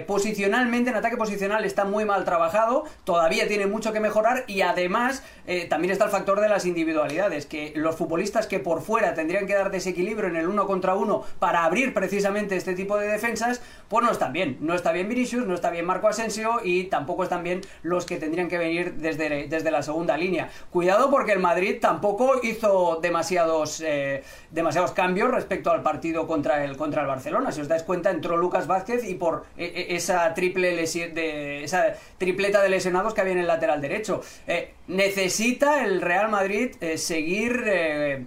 [0.07, 5.23] posicionalmente en ataque posicional está muy mal trabajado, todavía tiene mucho que mejorar y además
[5.47, 9.47] eh, también está el factor de las individualidades, que los futbolistas que por fuera tendrían
[9.47, 13.63] que dar desequilibrio en el uno contra uno para abrir precisamente este tipo de defensas,
[13.89, 14.59] pues no están bien.
[14.61, 18.17] No está bien Vinicius, no está bien Marco Asensio y tampoco están bien los que
[18.17, 20.49] tendrían que venir desde, desde la segunda línea.
[20.71, 26.77] Cuidado porque el Madrid tampoco hizo demasiados, eh, demasiados cambios respecto al partido contra el,
[26.77, 27.53] contra el Barcelona.
[27.53, 32.63] Si os dais cuenta, entró Lucas Vázquez y por eh, esa triple de esa tripleta
[32.63, 34.23] de lesionados que había en el lateral derecho.
[34.47, 38.25] Eh, necesita el Real Madrid eh, seguir eh,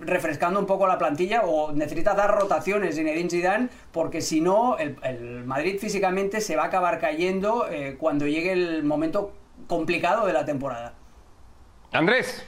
[0.00, 4.78] refrescando un poco la plantilla o necesita dar rotaciones en Edin Zidane porque si no
[4.78, 7.66] el, Madrid físicamente se va a acabar cayendo
[7.98, 9.34] cuando llegue el momento
[9.66, 10.94] complicado de la temporada.
[11.92, 12.46] Andrés.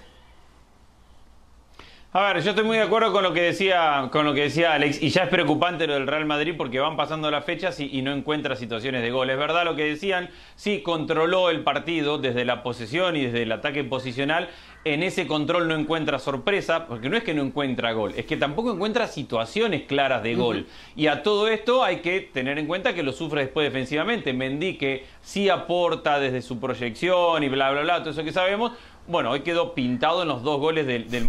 [2.10, 4.72] A ver, yo estoy muy de acuerdo con lo que decía, con lo que decía
[4.72, 8.00] Alex, y ya es preocupante lo del Real Madrid porque van pasando las fechas y,
[8.00, 9.28] no encuentra situaciones de gol.
[9.28, 13.52] Es verdad lo que decían, sí controló el partido desde la posesión y desde el
[13.52, 14.48] ataque posicional.
[14.86, 18.38] En ese control no encuentra sorpresa, porque no es que no encuentra gol, es que
[18.38, 20.66] tampoco encuentra situaciones claras de gol.
[20.96, 24.32] Y a todo esto hay que tener en cuenta que lo sufre después defensivamente.
[24.32, 28.72] Mendy que sí aporta desde su proyección y bla, bla, bla, todo eso que sabemos,
[29.08, 31.26] bueno, hoy quedó pintado en los dos goles del, del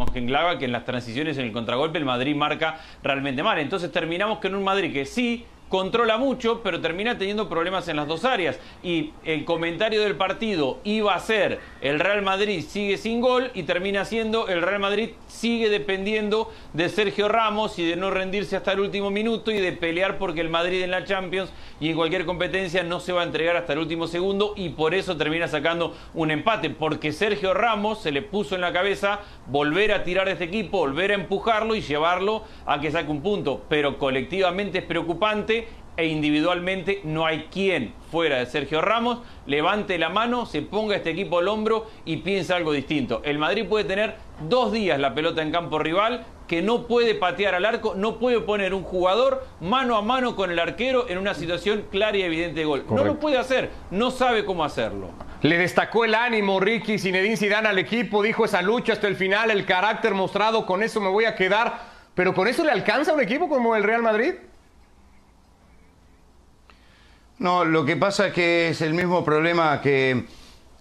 [0.58, 3.58] que en las transiciones en el contragolpe el Madrid marca realmente mal.
[3.58, 8.08] Entonces terminamos con un Madrid que sí controla mucho, pero termina teniendo problemas en las
[8.08, 8.60] dos áreas.
[8.84, 13.64] Y el comentario del partido iba a ser el Real Madrid sigue sin gol y
[13.64, 18.74] termina siendo el Real Madrid sigue dependiendo de Sergio Ramos y de no rendirse hasta
[18.74, 22.26] el último minuto y de pelear porque el Madrid en la Champions y en cualquier
[22.26, 25.96] competencia no se va a entregar hasta el último segundo y por eso termina sacando
[26.14, 30.46] un empate, porque Sergio Ramos se le puso en la cabeza volver a tirar este
[30.46, 35.59] equipo, volver a empujarlo y llevarlo a que saque un punto, pero colectivamente es preocupante
[36.00, 41.12] e individualmente no hay quien fuera de Sergio Ramos levante la mano, se ponga este
[41.12, 43.22] equipo al hombro y piense algo distinto.
[43.26, 44.16] El Madrid puede tener
[44.48, 48.40] dos días la pelota en campo rival, que no puede patear al arco, no puede
[48.40, 52.62] poner un jugador mano a mano con el arquero en una situación clara y evidente
[52.62, 52.86] de gol.
[52.90, 55.10] No lo puede hacer, no sabe cómo hacerlo.
[55.42, 59.52] Le destacó el ánimo Ricky Zinedine Zidane al equipo, dijo esa lucha hasta el final,
[59.52, 62.00] el carácter mostrado, con eso me voy a quedar.
[62.16, 64.34] Pero con eso le alcanza a un equipo como el Real Madrid.
[67.40, 70.26] No, lo que pasa es que es el mismo problema que,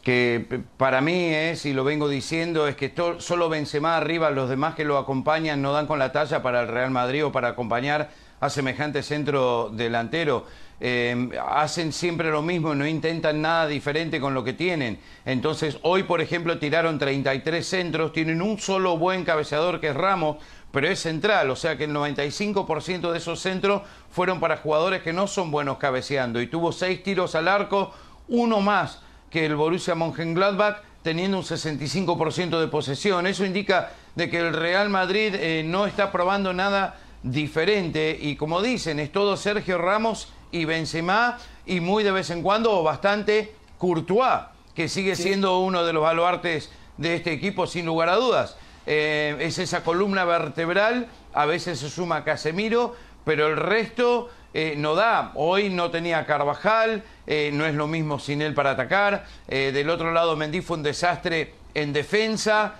[0.03, 0.45] que
[0.77, 4.85] para mí es, y lo vengo diciendo, es que solo Benzema arriba, los demás que
[4.85, 8.51] lo acompañan no dan con la talla para el Real Madrid o para acompañar a
[8.51, 10.47] semejante centro delantero.
[10.81, 14.99] Eh, hacen siempre lo mismo, no intentan nada diferente con lo que tienen.
[15.25, 20.37] Entonces, hoy, por ejemplo, tiraron 33 centros, tienen un solo buen cabeceador que es Ramos,
[20.71, 25.13] pero es central, o sea que el 95% de esos centros fueron para jugadores que
[25.13, 27.93] no son buenos cabeceando y tuvo seis tiros al arco,
[28.29, 29.01] uno más
[29.31, 33.27] que el Borussia Mönchengladbach teniendo un 65% de posesión.
[33.27, 38.63] Eso indica de que el Real Madrid eh, no está probando nada diferente y como
[38.63, 44.43] dicen, es todo Sergio Ramos y Benzema y muy de vez en cuando bastante Courtois,
[44.75, 48.57] que sigue siendo uno de los baluartes de este equipo sin lugar a dudas.
[48.91, 54.95] Eh, es esa columna vertebral, a veces se suma Casemiro, pero el resto eh, no
[54.95, 55.33] da.
[55.35, 59.27] Hoy no tenía Carvajal, eh, no es lo mismo sin él para atacar.
[59.47, 62.77] del otro lado, Mendy fue un desastre en defensa.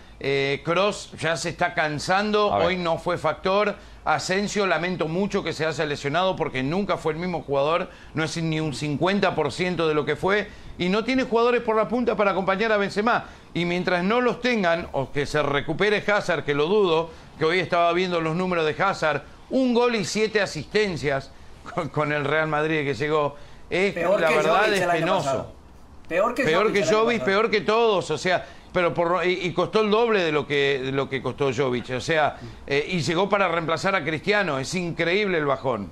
[0.65, 3.77] Cross ya se está cansando, hoy no fue factor.
[4.15, 8.35] Asensio, lamento mucho que se haya lesionado porque nunca fue el mismo jugador, no es
[8.39, 12.31] ni un 50% de lo que fue y no tiene jugadores por la punta para
[12.31, 13.27] acompañar a Benzema.
[13.53, 17.59] Y mientras no los tengan, o que se recupere Hazard, que lo dudo, que hoy
[17.59, 21.31] estaba viendo los números de Hazard, un gol y siete asistencias
[21.93, 23.37] con, el Real Madrid que llegó,
[23.69, 25.53] es la verdad es penoso.
[26.09, 29.81] Peor que peor Jovic, que Jovic peor que todos, o sea, pero por, y, costó
[29.81, 31.91] el doble de lo que, de lo que costó Jovic.
[31.91, 34.59] O sea, eh, y llegó para reemplazar a Cristiano.
[34.59, 35.91] Es increíble el bajón.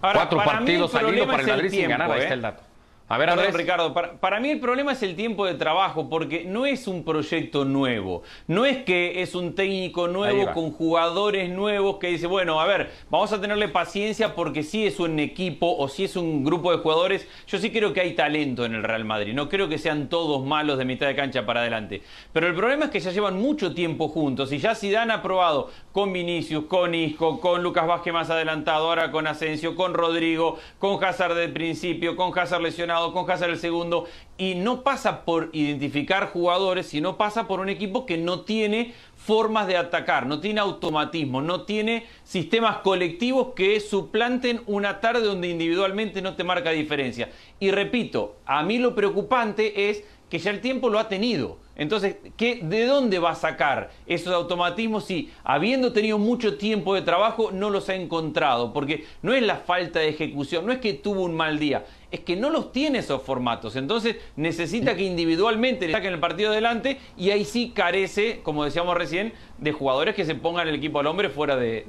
[0.00, 2.42] Cuatro partidos salidos para el Madrid sin ganar, ahí está el ¿eh?
[2.42, 2.67] dato.
[3.10, 3.54] A ver, Andrés.
[3.54, 7.64] Ricardo, para, mí el problema es el tiempo de trabajo, porque no es un proyecto
[7.64, 8.22] nuevo.
[8.46, 12.90] No es que es un técnico nuevo con jugadores nuevos que dice, bueno, a ver,
[13.08, 16.78] vamos a tenerle paciencia porque si es un equipo o si es un grupo de
[16.78, 19.32] jugadores, yo sí creo que hay talento en el Real Madrid.
[19.32, 22.02] No creo que sean todos malos de mitad de cancha para adelante.
[22.34, 25.70] Pero el problema es que ya llevan mucho tiempo juntos y ya Zidane ha probado
[25.92, 31.02] con Vinicius, con Isco, con Lucas Vázquez más adelantado, ahora con Asensio, con Rodrigo, con
[31.02, 34.06] Hazard del principio, con Hazard lesionado con Hazard el segundo,
[34.36, 39.66] y no pasa por identificar jugadores, sino pasa por un equipo que no tiene formas
[39.66, 46.22] de atacar, no tiene automatismo, no tiene sistemas colectivos que suplanten una tarde donde individualmente
[46.22, 47.30] no te marca diferencia.
[47.58, 51.58] Y repito, a mí lo preocupante es que ya el tiempo lo ha tenido.
[51.76, 57.02] Entonces, ¿qué, ¿de dónde va a sacar esos automatismos si, habiendo tenido mucho tiempo de
[57.02, 58.72] trabajo, no los ha encontrado?
[58.72, 62.20] Porque no es la falta de ejecución, no es que tuvo un mal día, es
[62.20, 63.76] que no los tiene esos formatos.
[63.76, 68.96] Entonces necesita que individualmente le saquen el partido adelante y ahí sí carece, como decíamos
[68.96, 71.84] recién, de jugadores que se pongan el equipo al hombre fuera de,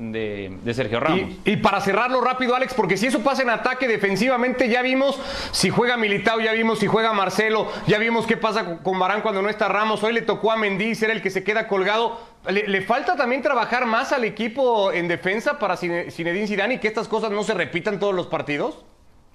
[0.74, 1.32] Sergio Ramos.
[1.46, 5.20] Y, para cerrarlo rápido, Alex, porque si eso pasa en ataque defensivamente, ya vimos
[5.52, 9.42] si juega Militao, ya vimos si juega Marcelo, ya vimos qué pasa con Barán cuando
[9.42, 10.04] no está Ramos.
[10.04, 12.20] Hoy le tocó a Mendy ser el que se queda colgado.
[12.48, 16.88] Le, le, falta también trabajar más al equipo en defensa para Zinedine Zidane y que
[16.88, 18.86] estas cosas no se repitan todos los partidos?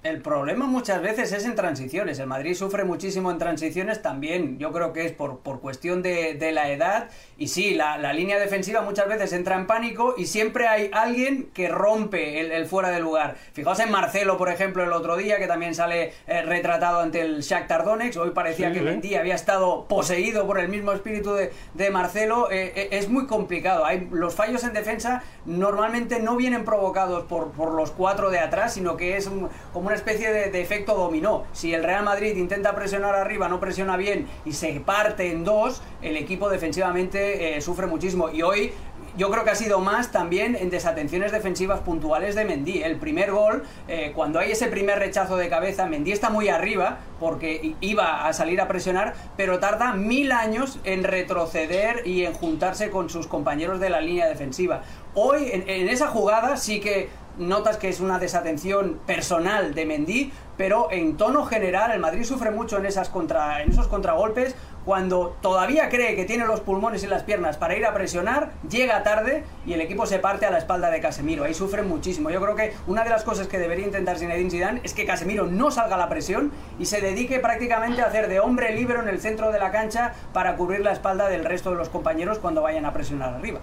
[0.05, 2.19] El problema muchas veces es en transiciones.
[2.19, 4.59] El Madrid sufre muchísimo en transiciones también.
[4.59, 7.09] Yo creo que es por, por cuestión de, de, la edad.
[7.39, 11.49] Y sí, la, la, línea defensiva muchas veces entra en pánico y siempre hay alguien
[11.55, 13.35] que rompe el, fuera de lugar.
[13.53, 17.41] Fijaos en Marcelo, por ejemplo, el otro día, que también sale eh, retratado ante el
[17.41, 18.19] Shakhtar Donetsk.
[18.19, 22.51] Hoy parecía que Mendy había estado poseído por el mismo espíritu de, de Marcelo.
[22.51, 23.83] Eh, eh, es muy complicado.
[23.85, 28.75] Hay, los fallos en defensa normalmente no vienen provocados por, por los cuatro de atrás,
[28.75, 29.27] sino que es
[29.73, 31.45] como una especie de, efecto dominó.
[31.53, 35.81] Si el Real Madrid intenta presionar arriba, no presiona bien y se parte en dos,
[36.01, 38.29] el equipo defensivamente eh, sufre muchísimo.
[38.29, 38.71] Y hoy
[39.17, 42.83] yo creo que ha sido más también en desatenciones defensivas puntuales de Mendy.
[42.83, 46.99] El primer gol, eh, cuando hay ese primer rechazo de cabeza, Mendy está muy arriba
[47.19, 52.89] porque iba a salir a presionar, pero tarda mil años en retroceder y en juntarse
[52.89, 54.81] con sus compañeros de la línea defensiva.
[55.13, 60.89] Hoy, en esa jugada, sí que notas que es una desatención personal de Mendy, pero
[60.91, 65.89] en tono general el Madrid sufre mucho en, esas contra, en esos contragolpes cuando todavía
[65.89, 69.73] cree que tiene los pulmones y las piernas para ir a presionar, llega tarde y
[69.73, 71.43] el equipo se parte a la espalda de Casemiro.
[71.43, 72.29] Ahí sufre muchísimo.
[72.29, 75.47] Yo creo que una de las cosas que debería intentar Zinedine Zidane es que Casemiro
[75.47, 79.09] no salga a la presión y se dedique prácticamente a hacer de hombre libre en
[79.09, 82.61] el centro de la cancha para cubrir la espalda del resto de los compañeros cuando
[82.61, 83.61] vayan a presionar arriba.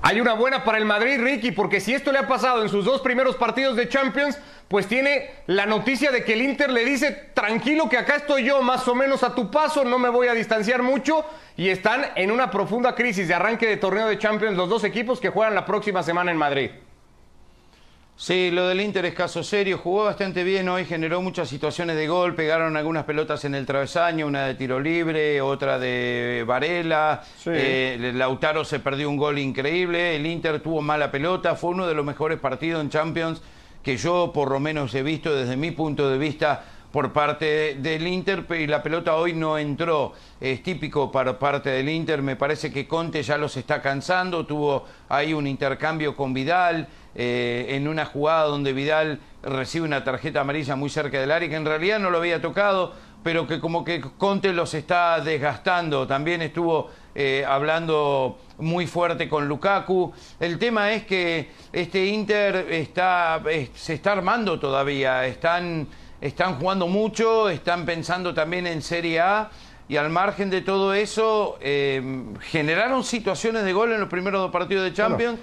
[0.00, 2.84] Hay una buena para el Madrid, Ricky, porque si esto le ha pasado en sus
[2.84, 7.30] dos primeros partidos de Champions, pues tiene la noticia de que el Inter le dice,
[7.34, 10.34] tranquilo que acá estoy yo más o menos a tu paso, no me voy a
[10.34, 11.24] distanciar mucho,
[11.56, 15.18] y están en una profunda crisis de arranque de torneo de Champions los dos equipos
[15.18, 16.70] que juegan la próxima semana en Madrid.
[18.20, 22.08] Sí, lo del Inter es caso serio, jugó bastante bien hoy, generó muchas situaciones de
[22.08, 28.10] gol, pegaron algunas pelotas en el travesaño, una de tiro libre, otra de Varela, eh,
[28.16, 32.04] Lautaro se perdió un gol increíble, el Inter tuvo mala pelota, fue uno de los
[32.04, 33.40] mejores partidos en Champions
[33.84, 38.06] que yo por lo menos he visto desde mi punto de vista por parte del
[38.06, 38.44] Inter.
[38.58, 40.12] Y la pelota hoy no entró.
[40.40, 44.84] Es típico para parte del Inter, me parece que Conte ya los está cansando, tuvo
[45.08, 50.76] ahí un intercambio con Vidal eh, en una jugada donde Vidal recibe una tarjeta amarilla
[50.76, 54.00] muy cerca del área que en realidad no lo había tocado, pero que como que
[54.00, 56.06] Conte los está desgastando.
[56.06, 60.12] También estuvo eh, hablando muy fuerte con Lukaku.
[60.40, 63.42] El tema es que este Inter está,
[63.74, 65.88] se está armando todavía, están
[66.20, 69.50] están jugando mucho, están pensando también en Serie A
[69.88, 74.50] y al margen de todo eso eh, generaron situaciones de gol en los primeros dos
[74.50, 75.38] partidos de Champions,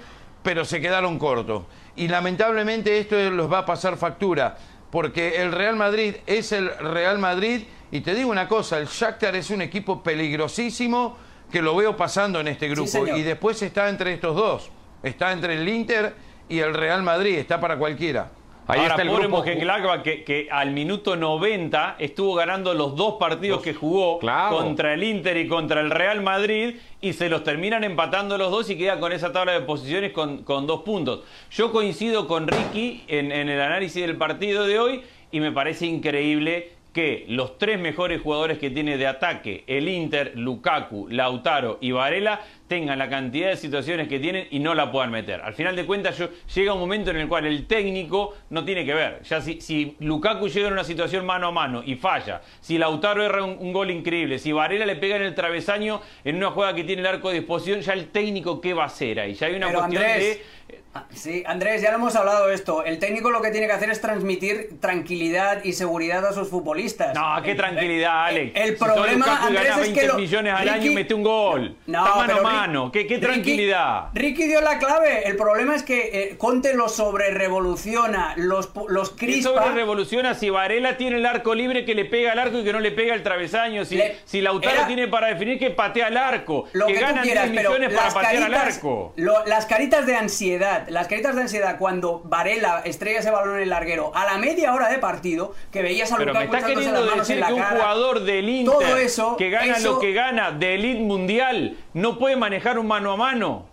[0.46, 1.64] pero se quedaron cortos.
[1.96, 4.56] Y lamentablemente esto los va a pasar factura,
[4.92, 9.34] porque el Real Madrid es el Real Madrid y te digo una cosa, el Shakhtar
[9.34, 11.16] es un equipo peligrosísimo
[11.50, 14.70] que lo veo pasando en este grupo y después está entre estos dos,
[15.02, 16.14] está entre el Inter
[16.48, 18.30] y el Real Madrid, está para cualquiera.
[18.68, 23.74] Ahí está el grupo que, que, al minuto 90 estuvo ganando los dos partidos que
[23.74, 28.50] jugó contra el Inter y contra el Real Madrid y se los terminan empatando los
[28.50, 31.20] dos y queda con esa tabla de posiciones con, dos puntos.
[31.50, 35.86] Yo coincido con Ricky en, en el análisis del partido de hoy y me parece
[35.86, 41.92] increíble que los tres mejores jugadores que tiene de ataque, el Inter, Lukaku, Lautaro y
[41.92, 45.40] Varela, tengan la cantidad de situaciones que tienen y no la puedan meter.
[45.40, 48.84] Al final de cuentas, yo, llega un momento en el cual el técnico no tiene
[48.84, 49.22] que ver.
[49.22, 53.22] Ya si, si Lukaku llega en una situación mano a mano y falla, si Lautaro
[53.22, 56.74] erra un, un gol increíble, si Varela le pega en el travesaño en una jugada
[56.74, 59.34] que tiene el arco de disposición, ya el técnico qué va a hacer ahí.
[59.34, 60.38] Ya hay una Pero, cuestión Andrés,
[60.68, 62.84] de ah, Sí, Andrés, ya lo hemos hablado esto.
[62.84, 67.14] El técnico lo que tiene que hacer es transmitir tranquilidad y seguridad a sus futbolistas.
[67.14, 68.52] No, qué El- tranquilidad, el- Alex.
[68.60, 71.22] El, Si sos problema, Andrés, es que 20 lo- millones al año y mete un
[71.22, 71.76] gol.
[71.86, 72.92] No, Está mano pero a mano.
[72.92, 74.08] ¿Qué, qué Ricky- tranquilidad?
[74.14, 75.26] Ricky dio la clave.
[75.28, 79.50] El problema es que eh, Conte lo sobre revoluciona, los, los ¿Qué crispa.
[79.50, 82.72] sobre revoluciona si Varela tiene el arco libre que le pega al arco y que
[82.72, 83.84] no le pega al travesaño?
[83.84, 87.00] Si, Le- si Lautaro era- tiene para definir que patea al arco, lo que, que,
[87.00, 89.12] ganan quieras, 10 pero millones para patear al caritas, arco.
[89.16, 93.62] lo- las caritas de ansiedad, las caritas de ansiedad cuando Varela estrella ese balón en
[93.62, 97.04] el larguero a la media hora de partido, que veías a Pero me está queriendo
[97.04, 97.70] decir que un cara.
[97.76, 102.18] jugador del Inter Todo eso, que gana eso- lo que gana de elite mundial no
[102.18, 103.66] puede manejar un mano a mano.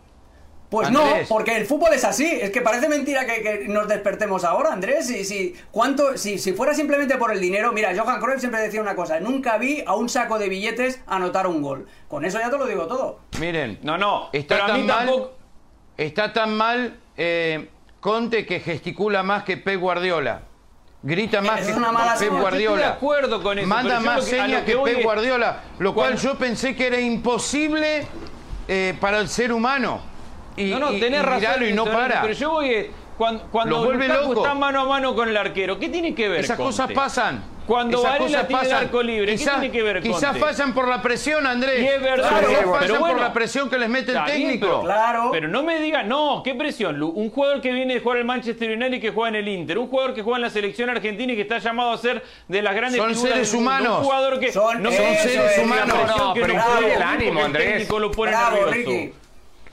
[0.70, 1.30] Pues Andrés.
[1.30, 2.26] no, porque el fútbol es así.
[2.26, 5.06] Es que parece mentira que, que nos despertemos ahora, Andrés.
[5.06, 8.82] Si, si, ¿cuánto, si, si fuera simplemente por el dinero, mira, Johan Cruyff siempre decía
[8.82, 11.88] una cosa: nunca vi a un saco de billetes anotar un gol.
[12.08, 13.20] Con eso ya te lo digo todo.
[13.40, 14.30] Miren, No, no.
[14.34, 15.32] Está pero a tan mí mal- tampoco.
[15.98, 17.70] está tan mal eh,
[18.00, 20.42] Conte que gesticula más que Pep Guardiola.
[21.06, 22.30] Grita más que es una mala Pep.
[22.32, 22.76] Guardiola.
[22.76, 25.62] Estoy de acuerdo con eso, Manda más que- señas que, que Pep Guardiola.
[25.80, 28.08] Lo cual yo pensé que era imposible
[28.70, 30.00] eh, para el ser humano.
[30.56, 31.40] Y, No, no, tenés y razón.
[31.42, 32.22] miralo y no para.
[32.22, 32.70] Pero yo voy.
[32.70, 34.44] eh, Cuando, cuando Lukaku loco.
[34.44, 36.40] está mano a mano con el arquero, ¿qué tiene que ver?
[36.40, 36.70] Esas Conte?
[36.72, 37.44] cosas pasan.
[37.66, 40.40] Cuando Esas Varela tiene el arco libre, ¿qué Quizás- tiene que ver Quizás Conte?
[40.40, 41.82] fallan por la presión, Andrés.
[41.82, 43.14] Y es verdad, Quizás pero fallan bueno.
[43.16, 44.66] por la presión que les mete el bien, técnico.
[44.68, 45.30] pero- Claro.
[45.32, 46.98] Pero no me diga, no, qué presión.
[46.98, 49.48] Lu- Un jugador que viene de jugar el Manchester United y que juega en el
[49.48, 49.78] Inter.
[49.78, 52.62] Un jugador que juega en la selección argentina y que está llamado a ser de
[52.62, 53.98] las grandes Son figuras seres humanos.
[54.00, 55.98] Un jugador que Son- no son seres humanos.
[56.18, 57.68] No, pero el ánimo, el Andrés.
[57.74, 58.74] técnico lo pone Bravo, nervioso.
[58.92, 59.14] Ricky.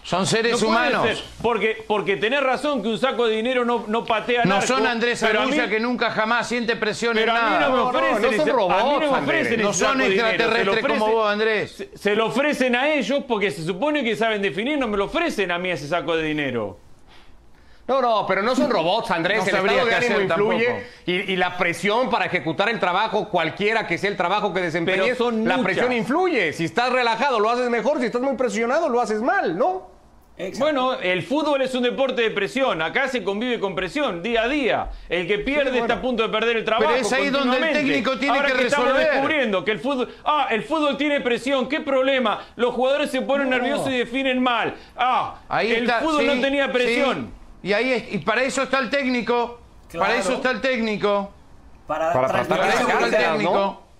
[0.02, 1.06] Son seres No humanos.
[1.06, 4.66] ser, porque, porque tenés razón que un saco de dinero no, no patea No narco,
[4.66, 7.60] son Andrés Arulla mí- que nunca jamás siente presión en Pero a mí nada.
[7.68, 9.98] no me No, no, ofrecen no son ese- a mí no me ofrecen No son
[9.98, 11.72] dinero, extraterrestres como vos, Andrés.
[11.72, 15.04] Se, se lo ofrecen a ellos porque se supone que saben definir, no me lo
[15.04, 16.78] ofrecen a mí ese saco de dinero.
[17.90, 19.38] No, no, pero no son robots, Andrés.
[19.38, 23.84] No el estado de ánimo influye y, y la presión para ejecutar el trabajo, cualquiera
[23.88, 25.60] que sea el trabajo que desempeñes, la muchas.
[25.60, 26.52] presión influye.
[26.52, 27.98] Si estás relajado, lo haces mejor.
[27.98, 29.90] Si estás muy presionado, lo haces mal, ¿no?
[30.38, 30.60] Exacto.
[30.64, 32.80] Bueno, el fútbol es un deporte de presión.
[32.80, 34.88] Acá se convive con presión día a día.
[35.08, 36.90] El que pierde está a punto de perder el trabajo.
[36.92, 39.10] Pero es ahí donde el técnico tiene Ahora que estamos resolver.
[39.12, 40.08] descubriendo que el fútbol.
[40.24, 41.68] Ah, el fútbol tiene presión.
[41.68, 42.40] ¿Qué problema?
[42.54, 44.76] Los jugadores se ponen nerviosos y definen mal.
[44.96, 47.32] Ah, Ahí el está, fútbol sí, no tenía presión.
[47.34, 47.39] sí.
[47.62, 49.60] Y ahí es- y para eso está el técnico.
[49.90, 50.06] Claro.
[50.06, 51.32] Para eso está el técnico.
[51.86, 53.52] para, para Para eso está el técnico.
[53.54, 53.90] ¿no?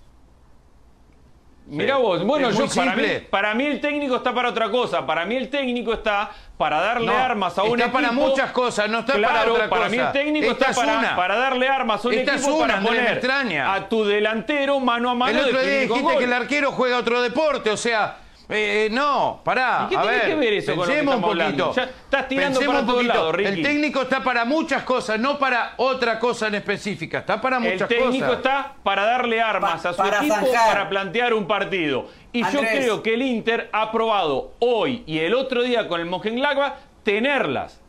[1.67, 5.05] Mira vos, bueno, Es yo para mí, para mí el técnico está para otra cosa.
[5.05, 7.93] Para mí el técnico está para darle No, armas a un está equipo.
[7.93, 10.11] para muchas cosas, no está para Claro, otra para mí el cosa.
[10.11, 11.15] técnico Esta está es para, una.
[11.15, 13.73] para darle armas a un Esta es equipo una, para poner extraña.
[13.73, 16.17] a tu delantero mano a mano El otro día dijiste gol.
[16.17, 18.17] que el arquero juega otro deporte, o sea,
[18.51, 19.85] eh, no, pará.
[19.85, 21.63] ¿Y qué a tiene ver, que ver eso con lo que pensemos estamos un poquito.
[21.63, 21.75] hablando?
[21.75, 23.31] Ya estás tirando Pensemos para un poquito.
[23.31, 23.49] Ricky.
[23.49, 27.19] El técnico está para muchas cosas, no para otra cosa en específica.
[27.19, 28.37] Está para El muchas técnico cosas.
[28.37, 30.67] está para darle armas Pa- a su para equipo zanjar.
[30.67, 32.07] para plantear un partido.
[32.33, 36.05] Y yo creo que el Inter ha probado hoy y el otro día con el
[36.05, 36.73] Mönchengladbach
[37.03, 37.79] tenerlas.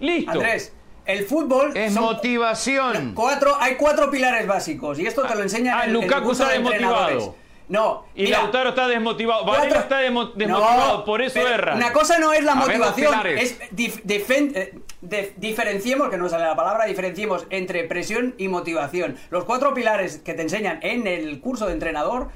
[0.00, 0.30] Listo.
[0.32, 0.74] Andrés,
[1.06, 3.12] el fútbol Es son motivación.
[3.14, 6.22] cuatro, hay cuatro pilares básicos y esto te lo ah, en, el- en el Lukaku
[6.26, 7.34] curso está de desmotivado.
[7.68, 9.44] No, Y mira, Lautaro está desmotivado.
[9.44, 11.74] Varela cuatro- está desmo- desmotivado, No, por eso erra.
[11.74, 14.00] Una cosa no es la A motivación, es dif-
[14.56, 19.16] eh, de- diferenciemos, que no sale la palabra, diferenciemos entre presión y motivación.
[19.30, 22.28] Los cuatro pilares que te enseñan en el curso de entrenador,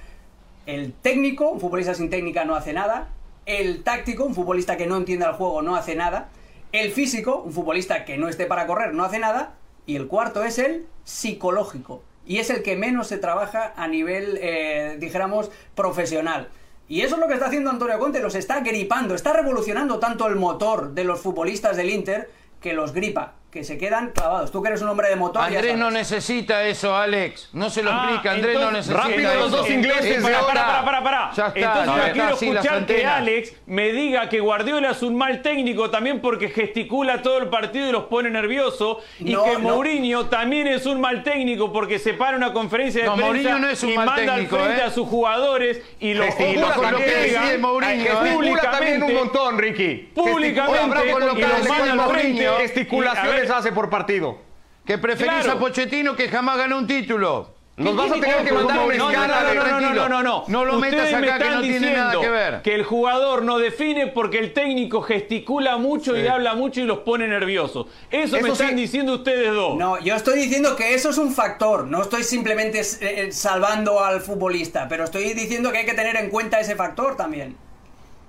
[0.66, 3.09] el técnico, un futbolista sin técnica no hace nada,
[3.47, 6.28] el táctico, un futbolista que no entienda el juego no hace nada,
[6.72, 9.55] el físico, un futbolista que no esté para correr no hace nada,
[9.87, 12.03] y el cuarto es el psicológico.
[12.27, 16.49] Y es el que menos se trabaja a nivel, eh, dijéramos, profesional.
[16.89, 20.27] Y eso es lo que está haciendo Antonio Conte, los está gripando, está revolucionando tanto
[20.27, 24.50] el motor de los futbolistas del Inter que los gripa, que se quedan clavados.
[24.50, 25.42] Tú que eres un hombre de motor.
[25.44, 27.50] Andrés no necesita eso, Alex.
[27.53, 28.32] No se lo Ah, explica.
[28.34, 30.55] Andrés no necesita rápido los dos ingleses Para, ahora.
[30.66, 31.32] para, para, para.
[31.32, 33.05] Ya está, Entonces yo está, quiero escuchar que.
[33.05, 37.86] Alex me diga que Guardiola es un mal técnico también porque gesticula todo el partido
[37.90, 38.96] y los pone nerviosos.
[39.18, 39.59] Y No, que no.
[39.59, 43.59] Mourinho también es un mal técnico porque se para una conferencia de No, prensa Mourinho
[43.59, 44.84] no es un y mal manda técnico, al frente ¿eh?
[44.86, 46.34] a sus jugadores y los, los
[46.72, 48.07] con lo que Mourinho, ¿eh?
[48.07, 48.66] Gesticula públicamente.
[48.70, 50.11] también un montón, Ricky.
[50.14, 52.09] Públicamente, lo y que los manda al Mourinho.
[52.57, 52.62] frente.
[52.62, 54.38] Gesticulaciones Ver, hace por partido.
[54.84, 55.53] Que preferís Claro.
[55.53, 57.51] a Pochettino que jamás ganó un título.
[57.76, 60.09] Nos vas a tener que mandar una no, escala no, de no, no, no, no,
[60.09, 60.45] no, no.
[60.47, 62.62] No lo Ustedes metas me acá que no tiene nada que ver.
[62.62, 66.99] Que el jugador no define porque el técnico gesticula mucho y habla mucho y los
[66.99, 67.86] pone nerviosos.
[68.11, 68.74] Eso, me están sí.
[68.74, 69.76] diciendo ustedes dos.
[69.78, 74.05] No, yo estoy diciendo que eso es un factor, no estoy simplemente eh, eh, salvando
[74.05, 77.57] al futbolista, pero estoy diciendo que hay que tener en cuenta ese factor también.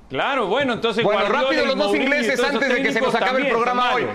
[0.09, 3.41] Claro, bueno, entonces Bueno, rápido los dos ingleses antes de que se nos técnicos acabe
[3.41, 4.05] el también son programa hoy.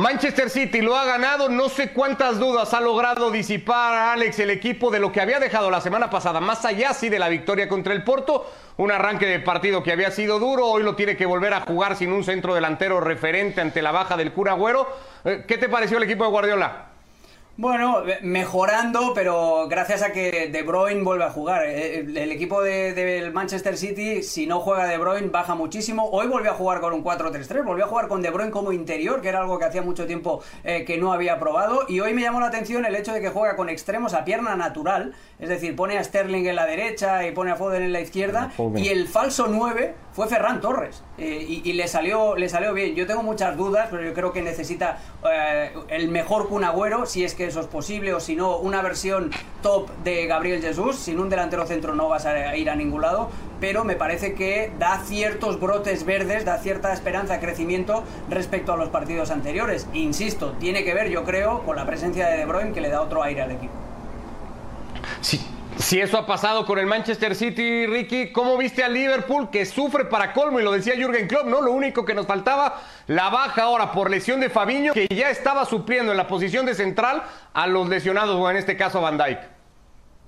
[0.00, 4.90] Manchester City lo ha ganado, no sé cuántas dudas ha logrado disipar Alex el equipo
[4.90, 7.92] de lo que había dejado la semana pasada, más allá sí de la victoria contra
[7.92, 11.52] el Porto, un arranque de partido que había sido duro, hoy lo tiene que volver
[11.52, 14.88] a jugar sin un centro delantero referente ante la baja del Cura Agüero.
[15.22, 16.89] Eh, ¿Qué te pareció el equipo de Guardiola?
[17.64, 21.66] Bueno, eh, mejorando, pero gracias a que De Bruyne vuelve a jugar.
[21.66, 26.08] Eh, El, el equipo de- del Manchester City, si no juega De Bruyne, baja muchísimo.
[26.10, 29.20] Hoy volvió a jugar con un 4-3-3, volvió a jugar con De Bruyne como interior,
[29.20, 31.80] que era algo que hacía mucho tiempo eh, que no había probado.
[31.86, 34.56] Y hoy me llamó la atención el hecho de que juega con extremos a pierna
[34.56, 38.00] natural, es decir, pone a Sterling en la derecha y pone a Foden en la
[38.00, 38.48] izquierda.
[38.56, 38.82] Foden.
[38.82, 41.04] Y el falso 9 fue Ferran Torres.
[41.18, 42.94] eh, y, y le salió le salió bien.
[42.94, 44.96] Yo tengo muchas dudas, pero yo creo que necesita
[45.30, 48.80] eh, el mejor Kun Agüero, si es que eso es posible, o si no, una
[48.80, 49.30] versión
[49.62, 50.96] top de Gabriel Jesús.
[50.96, 53.28] Sin un delantero centro no vas a ir a ningún lado,
[53.60, 58.88] pero me parece que da ciertos brotes verdes, da cierta esperanza, crecimiento respecto a los
[58.88, 59.86] partidos anteriores.
[59.92, 63.02] Insisto, tiene que ver, yo creo, con la presencia de De Bruyne, que le da
[63.02, 63.74] otro aire al equipo.
[65.20, 65.44] Si,
[65.80, 70.04] si eso ha pasado con el Manchester City, Ricky, ¿cómo viste al Liverpool que sufre
[70.04, 70.60] para colmo?
[70.60, 71.60] Y lo decía Jürgen Klopp, ¿no?
[71.62, 75.64] Lo único que nos faltaba, la baja ahora por lesión de Fabiño, que ya estaba
[75.64, 77.22] supliendo en la posición de central
[77.54, 79.38] a los lesionados, o en este caso a Van Dijk.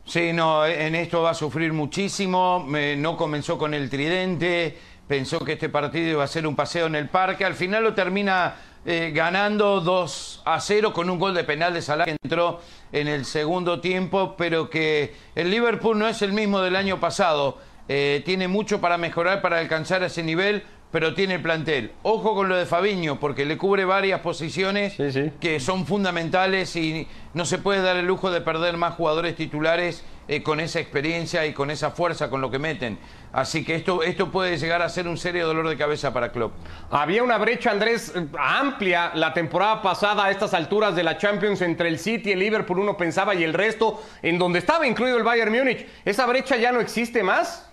[0.04, 2.58] Sí, no, en esto va a sufrir muchísimo.
[2.66, 4.76] me- no comenzó con el tridente,
[5.08, 7.44] pensó que este partido iba a ser un paseo en el parque.
[7.44, 11.82] Al final lo termina eh, ganando 2 a 0 con un gol de penal de
[11.82, 12.60] Salah que entró
[12.92, 17.58] en el segundo tiempo, pero que el Liverpool no es el mismo del año pasado.
[17.88, 21.92] Eh, tiene mucho para mejorar, para alcanzar ese nivel, pero tiene el plantel.
[22.02, 25.30] Ojo con lo de Fabiño, porque le cubre varias posiciones Sí, sí.
[25.40, 30.04] que son fundamentales y no se puede dar el lujo de perder más jugadores titulares
[30.28, 32.98] eh, con esa experiencia y con esa fuerza con lo que meten.
[33.32, 36.52] Así que esto, esto puede llegar a ser un serio dolor de cabeza para Klopp.
[36.90, 41.62] Había una brecha, Andrés, eh, amplia la temporada pasada a estas alturas de la Champions
[41.62, 45.22] entre el City, el Liverpool, uno pensaba, y el resto, en donde estaba incluido el
[45.22, 45.86] Bayern Múnich.
[46.04, 47.71] ¿Esa brecha ya no existe más?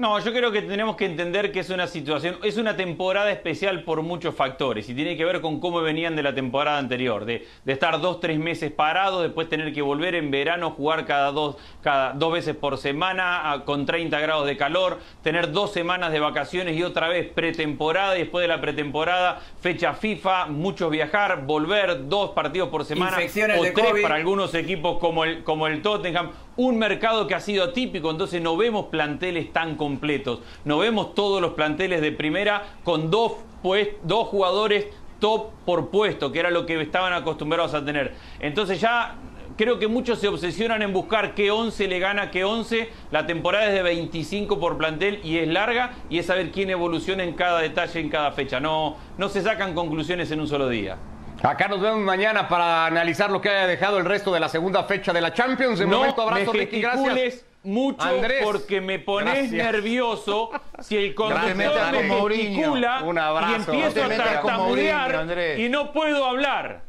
[0.00, 3.82] No, yo creo que tenemos que entender que es una situación, es una temporada especial
[3.82, 7.48] por muchos factores y tiene que ver con cómo venían de la temporada anterior, de,
[7.64, 11.56] de estar dos, tres meses parados, después tener que volver en verano, jugar cada dos,
[11.82, 16.20] cada dos veces por semana a- con 30 grados de calor, tener dos semanas de
[16.20, 22.08] vacaciones y otra vez pretemporada y después de la pretemporada fecha FIFA, muchos viajar, volver
[22.08, 24.02] dos partidos por semana Infecciones o tres COVID.
[24.02, 28.42] para algunos equipos como el, como el Tottenham, un mercado que ha sido atípico, entonces
[28.42, 33.90] no vemos planteles tan completos, no vemos todos los planteles de primera con dos, pues,
[34.02, 34.86] dos jugadores
[35.20, 38.14] top por puesto, que era lo que estaban acostumbrados a tener.
[38.40, 39.14] Entonces ya
[39.56, 43.68] creo que muchos se obsesionan en buscar qué 11 le gana qué 11, la temporada
[43.68, 47.60] es de 25 por plantel y es larga y es saber quién evoluciona en cada
[47.60, 50.98] detalle, en cada fecha, no, no se sacan conclusiones en un solo día.
[51.42, 54.84] Acá nos vemos mañana para analizar lo que haya dejado el resto de la segunda
[54.84, 55.78] fecha de la Champions.
[55.78, 57.44] De no momento, abrazo, me Ricky, gracias.
[57.62, 59.72] mucho Andrés, porque me pones gracias.
[59.72, 63.72] nervioso si el conductor me gesticula Un abrazo.
[63.72, 66.87] y empiezo a tartamudear Mourinho, y no puedo hablar.